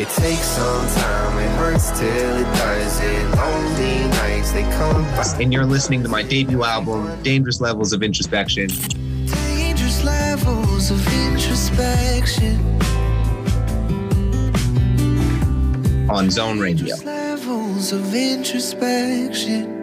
[0.00, 3.36] It takes some time, it hurts till it does it.
[3.36, 5.24] Lonely nights, they come by.
[5.38, 8.68] And you're listening to my debut album, Dangerous Levels of Introspection.
[9.26, 12.80] Dangerous levels of introspection.
[16.08, 16.96] on Zone Radio.
[17.04, 19.77] Levels of introspection.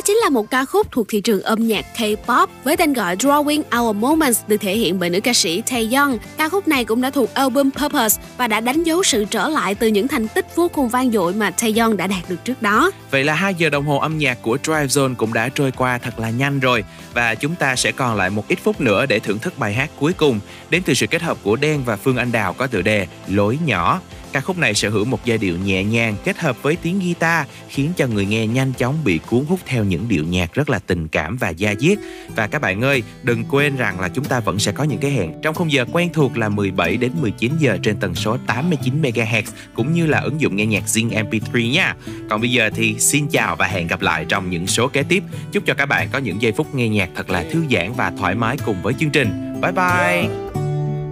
[0.00, 3.16] Đó chính là một ca khúc thuộc thị trường âm nhạc K-pop với tên gọi
[3.16, 6.16] Drawing Our Moments, được thể hiện bởi nữ ca sĩ Taeyeon.
[6.36, 9.74] Ca khúc này cũng đã thuộc album Purpose và đã đánh dấu sự trở lại
[9.74, 12.90] từ những thành tích vô cùng vang dội mà Taeyeon đã đạt được trước đó.
[13.10, 15.98] Vậy là 2 giờ đồng hồ âm nhạc của Drive Zone cũng đã trôi qua
[15.98, 19.18] thật là nhanh rồi và chúng ta sẽ còn lại một ít phút nữa để
[19.18, 20.40] thưởng thức bài hát cuối cùng,
[20.70, 23.58] đến từ sự kết hợp của Đen và Phương Anh Đào có tựa đề Lối
[23.64, 24.00] nhỏ.
[24.32, 27.46] Ca khúc này sở hữu một giai điệu nhẹ nhàng kết hợp với tiếng guitar
[27.68, 30.78] khiến cho người nghe nhanh chóng bị cuốn hút theo những điệu nhạc rất là
[30.78, 31.98] tình cảm và da diết.
[32.36, 35.10] Và các bạn ơi, đừng quên rằng là chúng ta vẫn sẽ có những cái
[35.10, 39.02] hẹn trong khung giờ quen thuộc là 17 đến 19 giờ trên tần số 89
[39.02, 39.42] MHz
[39.74, 41.94] cũng như là ứng dụng nghe nhạc Zing MP3 nha.
[42.30, 45.22] Còn bây giờ thì xin chào và hẹn gặp lại trong những số kế tiếp.
[45.52, 48.12] Chúc cho các bạn có những giây phút nghe nhạc thật là thư giãn và
[48.18, 49.60] thoải mái cùng với chương trình.
[49.62, 50.28] Bye bye.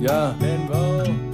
[0.08, 1.27] Yeah.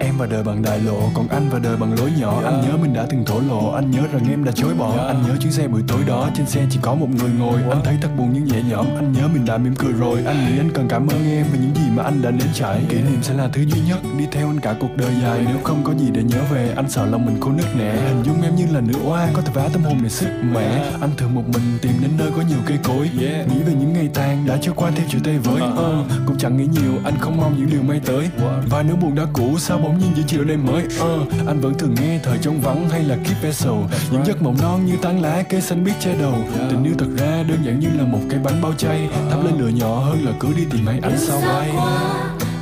[0.00, 2.40] Em và đời bằng đại lộ Còn anh và đời bằng lối nhỏ.
[2.44, 5.06] Anh nhớ mình đã từng thổ lộ Anh nhớ rằng em đã chối bỏ.
[5.06, 7.60] Anh nhớ chuyến xe buổi tối đó Trên xe chỉ có một người ngồi.
[7.70, 10.22] Anh thấy thật buồn nhưng nhẹ nhõm Anh nhớ mình đã mỉm cười rồi.
[10.26, 12.80] Anh nghĩ anh cần cảm ơn em Về những gì mà anh đã nếm trải.
[12.88, 15.40] Kỷ niệm sẽ là thứ duy nhất đi theo anh cả cuộc đời dài.
[15.46, 17.96] Nếu không có gì để nhớ về anh sợ lòng mình khô nứt nẻ.
[18.08, 20.92] Hình dung em như là nữ oa có thể vá tâm hồn để sức mẻ.
[21.00, 23.10] Anh thường một mình tìm đến nơi có nhiều cây cối.
[23.20, 26.56] Nghĩ về những ngày tàn đã trôi qua theo chiều tây với ờ, cũng chẳng
[26.56, 28.30] nghĩ nhiều anh không mong những điều may tới.
[28.70, 30.84] Và nếu buồn đã cũ sao bỗng nhiên giữa chiều nay mới.
[31.00, 33.72] Ờ, anh vẫn thường nghe thời trống vắng hay là keep vessel
[34.10, 36.34] những giấc mộng non như tán lá cây xanh biếc che đầu.
[36.70, 39.08] Tình yêu thật ra đơn giản như là một cái bánh bao chay.
[39.30, 41.72] Thắp lên lửa nhỏ hơn là cứ đi tìm hay ánh sao bay.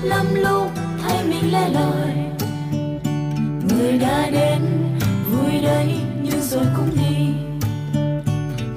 [0.03, 0.71] lắm lúc
[1.03, 2.15] thấy mình lẻ loi.
[3.69, 4.61] Người đã đến
[5.31, 7.27] vui đấy nhưng rồi cũng đi.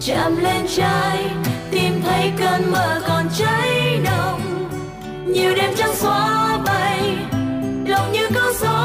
[0.02, 1.26] Chạm lên trái
[1.72, 4.70] tìm thấy cơn mơ còn cháy nồng.
[5.28, 7.07] Nhiều đêm trắng xóa bay
[8.34, 8.77] 告诉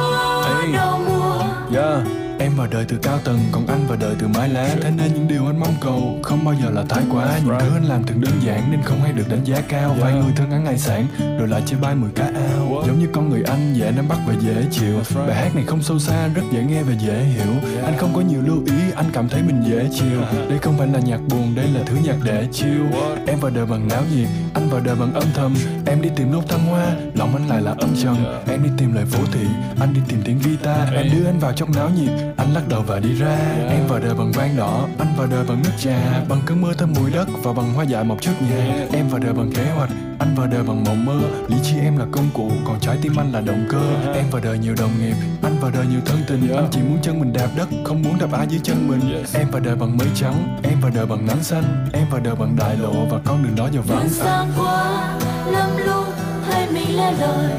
[2.52, 4.68] Em vào đời từ cao tầng Còn anh vào đời từ mái lá.
[4.82, 7.38] Thế nên những điều anh mong cầu Không bao giờ là thái quá.
[7.44, 9.96] Những thứ anh làm thường đơn giản Nên không hay được đánh giá cao.
[10.00, 11.06] Vài người thương ngắn ngày sản
[11.38, 12.84] Rồi lại chơi bay mười cá ao.
[12.86, 15.00] Giống như con người anh Dễ nắm bắt và dễ chịu.
[15.26, 17.52] Bài hát này không sâu xa Rất dễ nghe và dễ hiểu.
[17.84, 20.88] Anh không có nhiều lưu ý Anh cảm thấy mình dễ chiều Đây không phải
[20.88, 22.82] là nhạc buồn Đây là thứ nhạc để chill.
[23.26, 25.54] Em vào đời bằng náo nhiệt Anh vào đời bằng âm thầm.
[25.86, 28.16] Em đi tìm nốt thăng hoa Lòng anh lại là âm trầm.
[28.48, 29.46] Em đi tìm lời phố thị
[29.80, 30.92] Anh đi tìm tiếng guitar.
[30.94, 32.10] Em đưa anh vào trong náo nhiệt
[32.42, 33.38] anh lắc đầu và đi ra.
[33.70, 36.24] Em vào đời bằng vang đỏ Anh vào đời bằng nước trà.
[36.28, 38.86] Bằng cơn mưa thơm mùi đất Và bằng hoa dại mọc trước nhà.
[38.92, 41.20] Em vào đời bằng kế hoạch Anh vào đời bằng mộng mơ.
[41.48, 44.12] Lý trí em là công cụ Còn trái tim anh là động cơ.
[44.14, 46.56] Em vào đời nhiều đồng nghiệp Anh vào đời nhiều thân tình.
[46.56, 49.24] Anh chỉ muốn chân mình đạp đất Không muốn đạp ai dưới chân mình.
[49.34, 51.86] Em vào đời bằng mây trắng Em vào đời bằng nắng xanh.
[51.92, 54.08] Em vào đời bằng đại lộ Và con đường đó giờ vắng.
[54.08, 56.04] Xa quá lắm lúc
[56.46, 57.50] thấy mình lẻ loi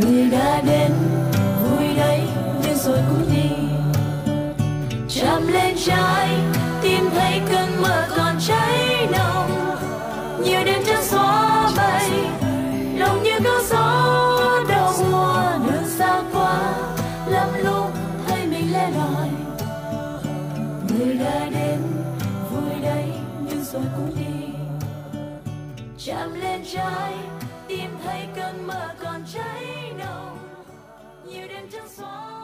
[0.00, 0.92] người đã đến
[2.84, 3.48] rồi cũng đi.
[5.08, 6.28] Chạm lên trái,
[6.82, 9.76] tìm thấy cơn mưa còn cháy nồng.
[10.44, 12.10] Nhiều đêm trắng xóa bay,
[12.96, 15.42] lòng như cơn gió đầu mùa.
[15.66, 16.74] Đường xa quá,
[17.26, 17.90] lắm lúc
[18.26, 19.28] thấy mình lẻ loi.
[20.88, 21.80] Người đã đến,
[22.50, 23.04] vui đấy
[23.48, 24.46] nhưng rồi cũng đi.
[26.06, 27.14] Chạm lên trái,
[27.68, 30.38] tìm thấy cơn mưa còn cháy nồng.
[31.26, 32.41] Nhiều đêm trắng xóa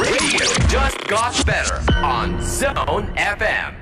[0.00, 3.79] Radio just got better on Zone FM.